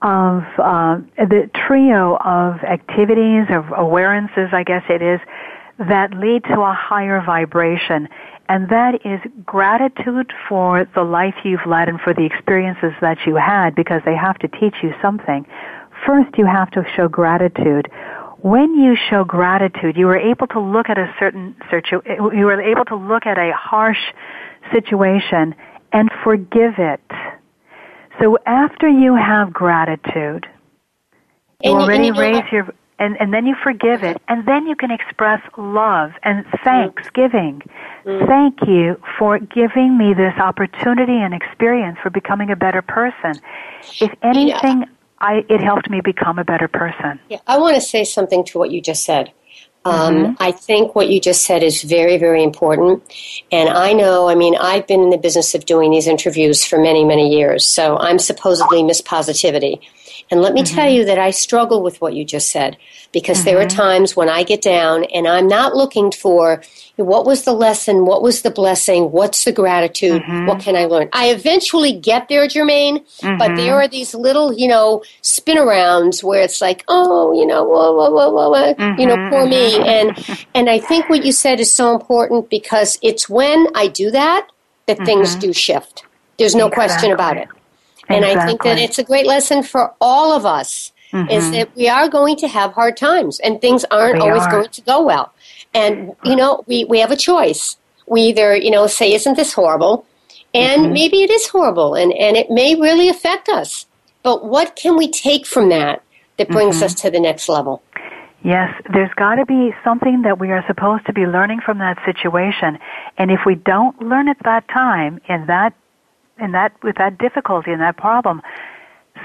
of 0.02 0.42
uh, 0.58 0.98
the 1.16 1.48
trio 1.68 2.18
of 2.26 2.56
activities 2.64 3.46
of 3.52 3.66
awarenesses, 3.66 4.52
I 4.52 4.64
guess 4.64 4.84
it 4.90 5.04
is, 5.04 5.20
that 5.78 6.16
lead 6.16 6.44
to 6.46 6.60
a 6.60 6.74
higher 6.74 7.22
vibration. 7.24 8.10
And 8.48 8.68
that 8.70 9.06
is 9.06 9.20
gratitude 9.46 10.34
for 10.48 10.88
the 10.96 11.04
life 11.04 11.36
you've 11.44 11.68
led 11.68 11.88
and 11.88 12.02
for 12.02 12.16
the 12.16 12.26
experiences 12.26 12.94
that 13.00 13.20
you 13.28 13.36
had 13.36 13.76
because 13.76 14.02
they 14.06 14.16
have 14.16 14.40
to 14.40 14.48
teach 14.48 14.78
you 14.82 14.96
something. 15.04 15.46
First, 16.04 16.36
you 16.36 16.48
have 16.48 16.72
to 16.72 16.84
show 16.96 17.08
gratitude 17.08 17.92
when 18.42 18.76
you 18.76 18.96
show 19.10 19.24
gratitude, 19.24 19.98
you 19.98 20.08
are 20.08 20.18
able 20.18 20.48
to 20.48 20.60
look 20.60 20.90
at 20.90 20.98
a 20.98 21.14
certain 21.20 21.56
you 21.72 22.48
are 22.48 22.62
able 22.62 22.86
to 22.86 22.96
look 22.96 23.26
at 23.26 23.38
a 23.38 23.52
harsh 23.54 24.00
situation 24.72 25.56
and 25.92 26.10
forgive 26.24 26.76
it. 26.78 27.02
So 28.20 28.38
after 28.46 28.88
you 28.88 29.16
have 29.16 29.54
gratitude, 29.54 30.48
you 31.62 31.72
and 31.72 31.82
already 31.82 32.12
raise 32.12 32.44
your 32.52 32.74
and, 33.00 33.16
and 33.20 33.34
then 33.34 33.46
you 33.46 33.56
forgive 33.64 34.04
it, 34.04 34.22
and 34.28 34.46
then 34.46 34.68
you 34.68 34.76
can 34.76 34.92
express 34.92 35.42
love 35.58 36.12
and 36.24 36.46
thanksgiving. 36.66 37.62
Mm. 38.06 38.28
Thank 38.28 38.68
you 38.68 39.00
for 39.18 39.40
giving 39.40 39.98
me 39.98 40.14
this 40.14 40.34
opportunity 40.38 41.16
and 41.16 41.34
experience 41.34 41.98
for 42.04 42.10
becoming 42.10 42.52
a 42.52 42.58
better 42.58 42.82
person. 42.82 43.42
If 44.02 44.14
anything, 44.22 44.82
yeah. 44.82 44.86
I, 45.22 45.46
it 45.50 45.62
helped 45.62 45.90
me 45.90 46.02
become 46.02 46.40
a 46.40 46.44
better 46.44 46.68
person. 46.68 47.20
Yeah, 47.30 47.40
I 47.48 47.58
want 47.58 47.76
to 47.76 47.82
say 47.82 48.04
something 48.04 48.44
to 48.46 48.58
what 48.58 48.72
you 48.72 48.82
just 48.82 49.04
said. 49.04 49.32
Um, 49.86 50.16
mm-hmm. 50.16 50.34
I 50.40 50.52
think 50.52 50.94
what 50.94 51.10
you 51.10 51.22
just 51.22 51.46
said 51.46 51.64
is 51.64 51.84
very, 51.84 52.18
very 52.18 52.44
important. 52.44 53.02
And 53.52 53.70
I 53.70 53.94
know, 53.94 54.28
I 54.28 54.36
mean, 54.36 54.56
I've 54.56 54.86
been 54.88 55.02
in 55.02 55.10
the 55.10 55.18
business 55.18 55.56
of 55.56 55.66
doing 55.66 55.92
these 55.92 56.08
interviews 56.08 56.66
for 56.66 56.78
many, 56.80 57.06
many 57.06 57.34
years. 57.34 57.66
So 57.66 57.98
I'm 57.98 58.20
supposedly 58.20 58.84
Miss 58.84 59.02
Positivity. 59.02 59.82
And 60.32 60.42
let 60.42 60.54
me 60.54 60.62
mm-hmm. 60.62 60.76
tell 60.76 60.90
you 60.90 61.06
that 61.06 61.18
I 61.18 61.32
struggle 61.32 61.82
with 61.82 62.00
what 62.02 62.14
you 62.14 62.24
just 62.24 62.50
said 62.50 62.78
because 63.12 63.38
mm-hmm. 63.38 63.46
there 63.46 63.60
are 63.60 63.66
mm-hmm. 63.66 63.78
times 63.78 64.16
when 64.16 64.30
I 64.30 64.44
get 64.44 64.62
down 64.62 65.06
and 65.06 65.28
I'm 65.28 65.48
not 65.48 65.76
looking 65.76 66.12
for 66.12 66.62
what 66.98 67.26
was 67.26 67.44
the 67.44 67.54
lesson, 67.54 68.06
what 68.06 68.22
was 68.22 68.42
the 68.42 68.52
blessing, 68.52 69.12
what's 69.12 69.44
the 69.44 69.52
gratitude, 69.52 70.22
mm-hmm. 70.22 70.46
what 70.46 70.60
can 70.60 70.76
I 70.76 70.86
learn. 70.86 71.10
I 71.14 71.30
eventually 71.30 71.94
get 71.94 72.28
there, 72.28 72.48
Germaine, 72.48 73.00
but 73.22 73.40
mm-hmm. 73.40 73.56
there 73.56 73.76
are 73.76 73.88
these 73.88 74.14
little, 74.14 74.54
you 74.54 74.68
know, 74.68 75.04
spin 75.22 75.58
arounds 75.58 76.24
where 76.24 76.44
it's 76.44 76.62
like, 76.62 76.84
oh, 76.88 77.34
you 77.34 77.46
know, 77.46 77.64
whoa, 77.64 77.94
whoa, 77.94 78.12
whoa, 78.12 78.30
whoa, 78.32 78.50
whoa 78.50 78.96
you 78.98 79.06
know, 79.06 79.16
mm-hmm. 79.16 79.30
poor 79.30 79.48
me. 79.48 79.78
And 79.82 80.46
and 80.54 80.70
I 80.70 80.80
think 80.80 81.10
what 81.10 81.26
you 81.26 81.32
said 81.32 81.60
is 81.60 81.74
so 81.74 81.94
important 81.94 82.50
because 82.50 83.00
it's 83.02 83.30
when 83.30 83.68
I 83.76 83.88
do 83.88 84.12
that 84.12 84.48
that 84.88 84.98
things 85.06 85.36
do 85.36 85.54
shift. 85.54 86.04
There's 86.38 86.56
no 86.56 86.68
exactly. 86.68 86.88
question 86.88 87.12
about 87.12 87.38
it. 87.38 87.48
And 88.10 88.26
exactly. 88.26 88.42
I 88.42 88.46
think 88.48 88.64
that 88.64 88.78
it's 88.80 89.00
a 89.00 89.04
great 89.04 89.28
lesson 89.28 89.64
for 89.64 89.94
all 90.02 90.36
of 90.36 90.46
us 90.46 90.92
mm-hmm. 91.14 91.30
is 91.30 91.52
that 91.52 91.76
we 91.76 91.88
are 91.88 92.10
going 92.10 92.36
to 92.38 92.48
have 92.48 92.74
hard 92.74 92.98
times 92.98 93.40
and 93.40 93.62
things 93.62 93.86
aren't 93.92 94.16
we 94.16 94.22
always 94.22 94.44
are. 94.44 94.52
going 94.52 94.70
to 94.70 94.82
go 94.82 95.04
well. 95.04 95.34
And, 95.74 96.16
you 96.24 96.36
know, 96.36 96.64
we, 96.68 96.86
we 96.86 97.00
have 97.00 97.12
a 97.12 97.16
choice. 97.16 97.78
We 98.08 98.22
either, 98.22 98.56
you 98.56 98.72
know, 98.72 98.88
say, 98.88 99.14
isn't 99.14 99.36
this 99.36 99.54
horrible? 99.54 100.06
And 100.54 100.84
mm-hmm. 100.84 100.94
maybe 100.94 101.22
it 101.22 101.30
is 101.30 101.48
horrible 101.48 101.94
and, 101.94 102.12
and 102.14 102.36
it 102.36 102.50
may 102.50 102.76
really 102.76 103.10
affect 103.10 103.50
us. 103.50 103.86
But 104.24 104.46
what 104.46 104.76
can 104.76 104.98
we 104.98 105.10
take 105.10 105.46
from 105.46 105.70
that 105.70 106.04
that 106.38 106.50
brings 106.50 106.78
mm-hmm. 106.78 106.86
us 106.86 106.96
to 106.96 107.12
the 107.12 107.20
next 107.20 107.48
level? 107.48 107.84
Yes, 108.44 108.74
there's 108.94 109.14
got 109.16 109.36
to 109.36 109.46
be 109.46 109.72
something 109.84 110.22
that 110.24 110.40
we 110.40 110.52
are 110.52 110.64
supposed 110.66 111.06
to 111.08 111.14
be 111.14 111.26
learning 111.26 111.60
from 111.66 111.80
that 111.80 111.98
situation. 112.06 112.80
And 113.18 113.32
if 113.32 113.42
we 113.46 113.56
don't 113.56 114.02
learn 114.02 114.30
at 114.30 114.38
that 114.46 114.68
time 114.70 115.20
in 115.28 115.46
that 115.48 115.74
in 116.42 116.52
that 116.54 116.72
with 116.84 116.96
that 116.98 117.18
difficulty 117.18 117.72
and 117.72 117.82
that 117.82 117.98
problem, 117.98 118.42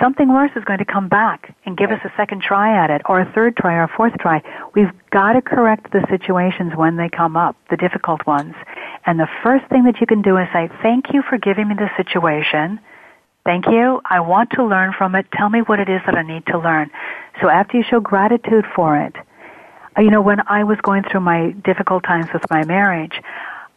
something 0.01 0.29
worse 0.29 0.51
is 0.57 0.65
going 0.65 0.79
to 0.79 0.85
come 0.85 1.09
back 1.09 1.55
and 1.65 1.77
give 1.77 1.91
us 1.91 2.01
a 2.05 2.13
second 2.17 2.43
try 2.43 2.77
at 2.83 2.91
it 2.91 3.03
or 3.07 3.21
a 3.21 3.33
third 3.33 3.57
try 3.57 3.75
or 3.75 3.85
a 3.85 3.89
fourth 3.97 4.15
try. 4.19 4.43
We've 4.75 4.93
got 5.11 5.35
to 5.35 5.43
correct 5.43 5.93
the 5.93 6.05
situations 6.11 6.73
when 6.75 6.97
they 6.97 7.09
come 7.09 7.37
up, 7.37 7.57
the 7.71 7.77
difficult 7.77 8.27
ones. 8.27 8.55
And 9.07 9.19
the 9.19 9.29
first 9.43 9.67
thing 9.67 9.85
that 9.85 10.01
you 10.01 10.07
can 10.07 10.23
do 10.23 10.37
is 10.37 10.49
say, 10.53 10.69
thank 10.83 11.13
you 11.13 11.23
for 11.23 11.39
giving 11.39 11.69
me 11.69 11.75
the 11.75 11.91
situation. 11.97 12.81
Thank 13.45 13.67
you. 13.67 14.01
I 14.05 14.21
want 14.21 14.51
to 14.53 14.65
learn 14.65 14.95
from 14.97 15.15
it. 15.15 15.27
Tell 15.33 15.51
me 15.51 15.61
what 15.61 15.79
it 15.79 15.89
is 15.89 16.01
that 16.07 16.15
I 16.15 16.23
need 16.23 16.47
to 16.47 16.59
learn. 16.59 16.91
So 17.41 17.49
after 17.49 17.77
you 17.77 17.85
show 17.85 18.01
gratitude 18.01 18.65
for 18.75 18.97
it, 18.97 19.15
you 19.99 20.11
know, 20.11 20.23
when 20.23 20.41
I 20.49 20.65
was 20.65 20.79
going 20.83 21.05
through 21.05 21.21
my 21.21 21.51
difficult 21.65 22.05
times 22.05 22.27
with 22.33 22.43
my 22.51 22.65
marriage, 22.65 23.21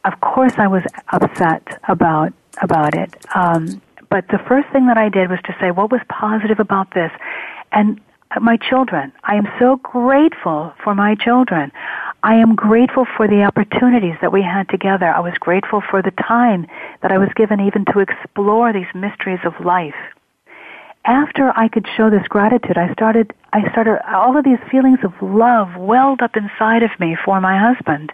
of 0.06 0.20
course 0.22 0.54
I 0.58 0.68
was 0.68 0.84
upset 1.10 1.82
about 1.88 2.34
about 2.62 2.96
it. 2.96 3.14
Um, 3.36 3.82
but 4.10 4.28
the 4.30 4.40
first 4.48 4.70
thing 4.70 4.88
that 4.88 4.98
I 4.98 5.10
did 5.10 5.30
was 5.30 5.40
to 5.46 5.56
say, 5.60 5.72
what 5.72 5.92
was 5.92 6.02
positive 6.10 6.60
about 6.60 6.94
this? 6.94 7.12
And 7.72 8.00
my 8.42 8.58
children. 8.58 9.12
I 9.24 9.36
am 9.36 9.48
so 9.60 9.78
grateful 9.78 10.74
for 10.84 10.94
my 10.94 11.16
children. 11.16 11.72
I 12.24 12.36
am 12.36 12.56
grateful 12.56 13.06
for 13.16 13.28
the 13.28 13.44
opportunities 13.44 14.16
that 14.22 14.32
we 14.32 14.42
had 14.42 14.68
together. 14.70 15.08
I 15.08 15.20
was 15.22 15.34
grateful 15.40 15.82
for 15.90 16.02
the 16.02 16.12
time 16.12 16.68
that 17.02 17.12
I 17.12 17.18
was 17.18 17.30
given 17.36 17.60
even 17.62 17.86
to 17.94 18.00
explore 18.00 18.74
these 18.74 18.88
mysteries 18.94 19.40
of 19.46 19.54
life. 19.66 19.96
After 21.06 21.54
I 21.56 21.70
could 21.70 21.88
show 21.96 22.10
this 22.10 22.28
gratitude, 22.28 22.78
I 22.78 22.92
started, 22.92 23.34
I 23.54 23.72
started, 23.72 24.00
all 24.14 24.38
of 24.38 24.44
these 24.44 24.60
feelings 24.70 25.00
of 25.04 25.14
love 25.22 25.78
welled 25.78 26.22
up 26.22 26.36
inside 26.36 26.84
of 26.84 26.92
me 27.00 27.16
for 27.24 27.40
my 27.40 27.58
husband. 27.58 28.12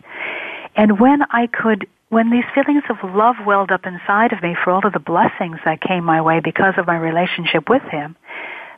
And 0.75 0.99
when 0.99 1.23
I 1.32 1.47
could 1.47 1.88
when 2.13 2.30
these 2.30 2.43
feelings 2.54 2.84
of 2.89 2.97
love 3.15 3.36
welled 3.43 3.71
up 3.71 3.86
inside 3.86 4.32
of 4.34 4.41
me 4.43 4.56
for 4.63 4.71
all 4.71 4.86
of 4.86 4.93
the 4.93 4.99
blessings 4.99 5.58
that 5.65 5.82
came 5.82 6.04
my 6.04 6.21
way 6.21 6.39
because 6.39 6.76
of 6.78 6.86
my 6.86 6.95
relationship 6.95 7.67
with 7.67 7.82
him, 7.89 8.15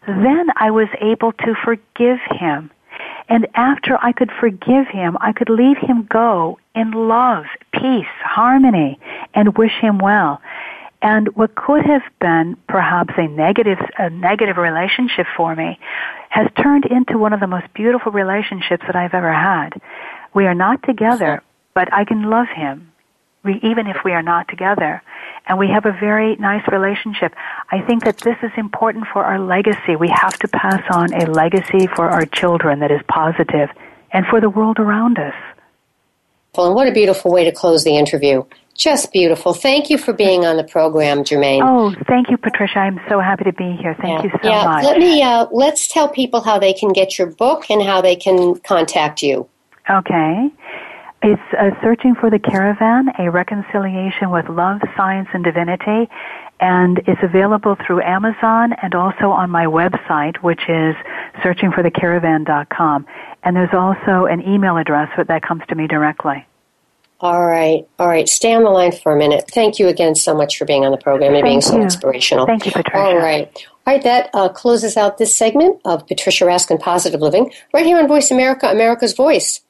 then 0.07 0.47
I 0.55 0.71
was 0.71 0.87
able 1.01 1.33
to 1.33 1.53
forgive 1.63 2.19
him. 2.31 2.71
And 3.27 3.47
after 3.55 3.97
I 4.01 4.13
could 4.13 4.31
forgive 4.39 4.87
him, 4.87 5.17
I 5.19 5.33
could 5.33 5.49
leave 5.49 5.77
him 5.77 6.07
go 6.09 6.59
in 6.75 6.91
love, 6.91 7.43
peace, 7.73 8.15
harmony, 8.23 8.99
and 9.33 9.57
wish 9.57 9.73
him 9.81 9.97
well. 9.97 10.41
And 11.01 11.35
what 11.35 11.55
could 11.55 11.85
have 11.85 12.03
been 12.21 12.55
perhaps 12.69 13.13
a 13.17 13.27
negative, 13.27 13.79
a 13.97 14.09
negative 14.09 14.55
relationship 14.57 15.27
for 15.35 15.55
me 15.55 15.77
has 16.29 16.47
turned 16.63 16.85
into 16.85 17.17
one 17.17 17.33
of 17.33 17.41
the 17.41 17.47
most 17.47 17.67
beautiful 17.73 18.11
relationships 18.11 18.83
that 18.87 18.95
I've 18.95 19.13
ever 19.13 19.33
had. 19.33 19.81
We 20.33 20.45
are 20.45 20.55
not 20.55 20.83
together, 20.83 21.43
but 21.73 21.91
I 21.93 22.05
can 22.05 22.29
love 22.29 22.47
him 22.47 22.91
we, 23.45 23.59
even 23.63 23.87
if 23.87 23.97
we 24.03 24.11
are 24.11 24.23
not 24.23 24.47
together. 24.47 25.01
And 25.47 25.59
we 25.59 25.67
have 25.69 25.85
a 25.85 25.91
very 25.91 26.35
nice 26.37 26.67
relationship. 26.71 27.33
I 27.71 27.81
think 27.81 28.03
that 28.03 28.17
this 28.17 28.37
is 28.41 28.51
important 28.57 29.05
for 29.13 29.23
our 29.23 29.39
legacy. 29.39 29.95
We 29.95 30.09
have 30.09 30.37
to 30.39 30.47
pass 30.47 30.81
on 30.91 31.13
a 31.13 31.29
legacy 31.31 31.87
for 31.95 32.09
our 32.09 32.25
children 32.25 32.79
that 32.79 32.91
is 32.91 33.01
positive 33.07 33.69
and 34.11 34.25
for 34.25 34.41
the 34.41 34.49
world 34.49 34.79
around 34.79 35.19
us. 35.19 35.35
Well, 36.57 36.67
and 36.67 36.75
what 36.75 36.87
a 36.87 36.91
beautiful 36.91 37.31
way 37.31 37.43
to 37.43 37.51
close 37.51 37.83
the 37.83 37.97
interview. 37.97 38.43
Just 38.75 39.13
beautiful. 39.13 39.53
Thank 39.53 39.89
you 39.89 39.97
for 39.97 40.13
being 40.13 40.45
on 40.45 40.57
the 40.57 40.63
program, 40.63 41.23
Germaine. 41.23 41.61
Oh, 41.63 41.93
thank 42.07 42.29
you, 42.29 42.37
Patricia. 42.37 42.79
I'm 42.79 42.99
so 43.07 43.19
happy 43.19 43.45
to 43.45 43.53
be 43.53 43.77
here. 43.79 43.95
Thank 44.01 44.19
yeah. 44.19 44.23
you 44.23 44.29
so 44.41 44.49
yeah. 44.49 44.65
much. 44.65 44.83
Let 44.83 44.97
me 44.97 45.21
uh, 45.21 45.47
let's 45.51 45.87
tell 45.87 46.09
people 46.09 46.41
how 46.41 46.59
they 46.59 46.73
can 46.73 46.91
get 46.91 47.17
your 47.17 47.27
book 47.27 47.69
and 47.69 47.81
how 47.81 48.01
they 48.01 48.15
can 48.15 48.55
contact 48.59 49.21
you. 49.21 49.47
Okay. 49.89 50.49
It's 51.27 51.41
uh, 51.57 51.71
Searching 51.81 52.13
for 52.13 52.29
the 52.29 52.37
Caravan, 52.37 53.07
a 53.17 53.31
reconciliation 53.31 54.29
with 54.29 54.47
love, 54.47 54.79
science, 54.95 55.27
and 55.33 55.43
divinity. 55.43 56.07
And 56.59 56.99
it's 57.07 57.19
available 57.23 57.75
through 57.83 58.03
Amazon 58.03 58.73
and 58.73 58.93
also 58.93 59.31
on 59.31 59.49
my 59.49 59.65
website, 59.65 60.37
which 60.43 60.61
is 60.69 60.93
searchingforthecaravan.com. 61.41 63.07
And 63.41 63.55
there's 63.55 63.73
also 63.73 64.25
an 64.27 64.47
email 64.47 64.77
address 64.77 65.09
that 65.27 65.41
comes 65.41 65.63
to 65.69 65.73
me 65.73 65.87
directly. 65.87 66.45
All 67.19 67.43
right, 67.43 67.87
all 67.97 68.07
right. 68.07 68.29
Stay 68.29 68.53
on 68.53 68.63
the 68.63 68.69
line 68.69 68.91
for 68.91 69.15
a 69.15 69.17
minute. 69.17 69.49
Thank 69.49 69.79
you 69.79 69.87
again 69.87 70.13
so 70.13 70.35
much 70.35 70.59
for 70.59 70.65
being 70.65 70.85
on 70.85 70.91
the 70.91 70.97
program 70.97 71.33
and 71.33 71.41
Thank 71.41 71.45
being 71.45 71.55
you. 71.55 71.61
so 71.61 71.81
inspirational. 71.81 72.45
Thank 72.45 72.67
you, 72.67 72.71
Patricia. 72.71 72.99
All 72.99 73.17
right. 73.17 73.49
All 73.87 73.93
right, 73.95 74.03
that 74.03 74.29
uh, 74.35 74.49
closes 74.49 74.95
out 74.95 75.17
this 75.17 75.35
segment 75.35 75.81
of 75.85 76.05
Patricia 76.05 76.45
Raskin 76.45 76.79
Positive 76.79 77.19
Living 77.19 77.51
right 77.73 77.85
here 77.85 77.97
on 77.97 78.07
Voice 78.07 78.29
America, 78.29 78.67
America's 78.67 79.13
Voice. 79.13 79.61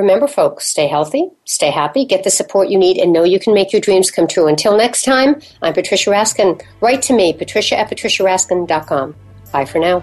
Remember, 0.00 0.26
folks, 0.26 0.66
stay 0.66 0.88
healthy, 0.88 1.28
stay 1.44 1.70
happy, 1.70 2.06
get 2.06 2.24
the 2.24 2.30
support 2.30 2.70
you 2.70 2.78
need, 2.78 2.96
and 2.96 3.12
know 3.12 3.22
you 3.22 3.38
can 3.38 3.52
make 3.52 3.70
your 3.70 3.82
dreams 3.82 4.10
come 4.10 4.26
true. 4.26 4.46
Until 4.46 4.74
next 4.74 5.02
time, 5.02 5.38
I'm 5.60 5.74
Patricia 5.74 6.08
Raskin. 6.08 6.62
Write 6.80 7.02
to 7.02 7.12
me, 7.12 7.34
patricia 7.34 7.78
at 7.78 7.90
patriciaraskin.com. 7.90 9.14
Bye 9.52 9.66
for 9.66 9.78
now. 9.78 10.02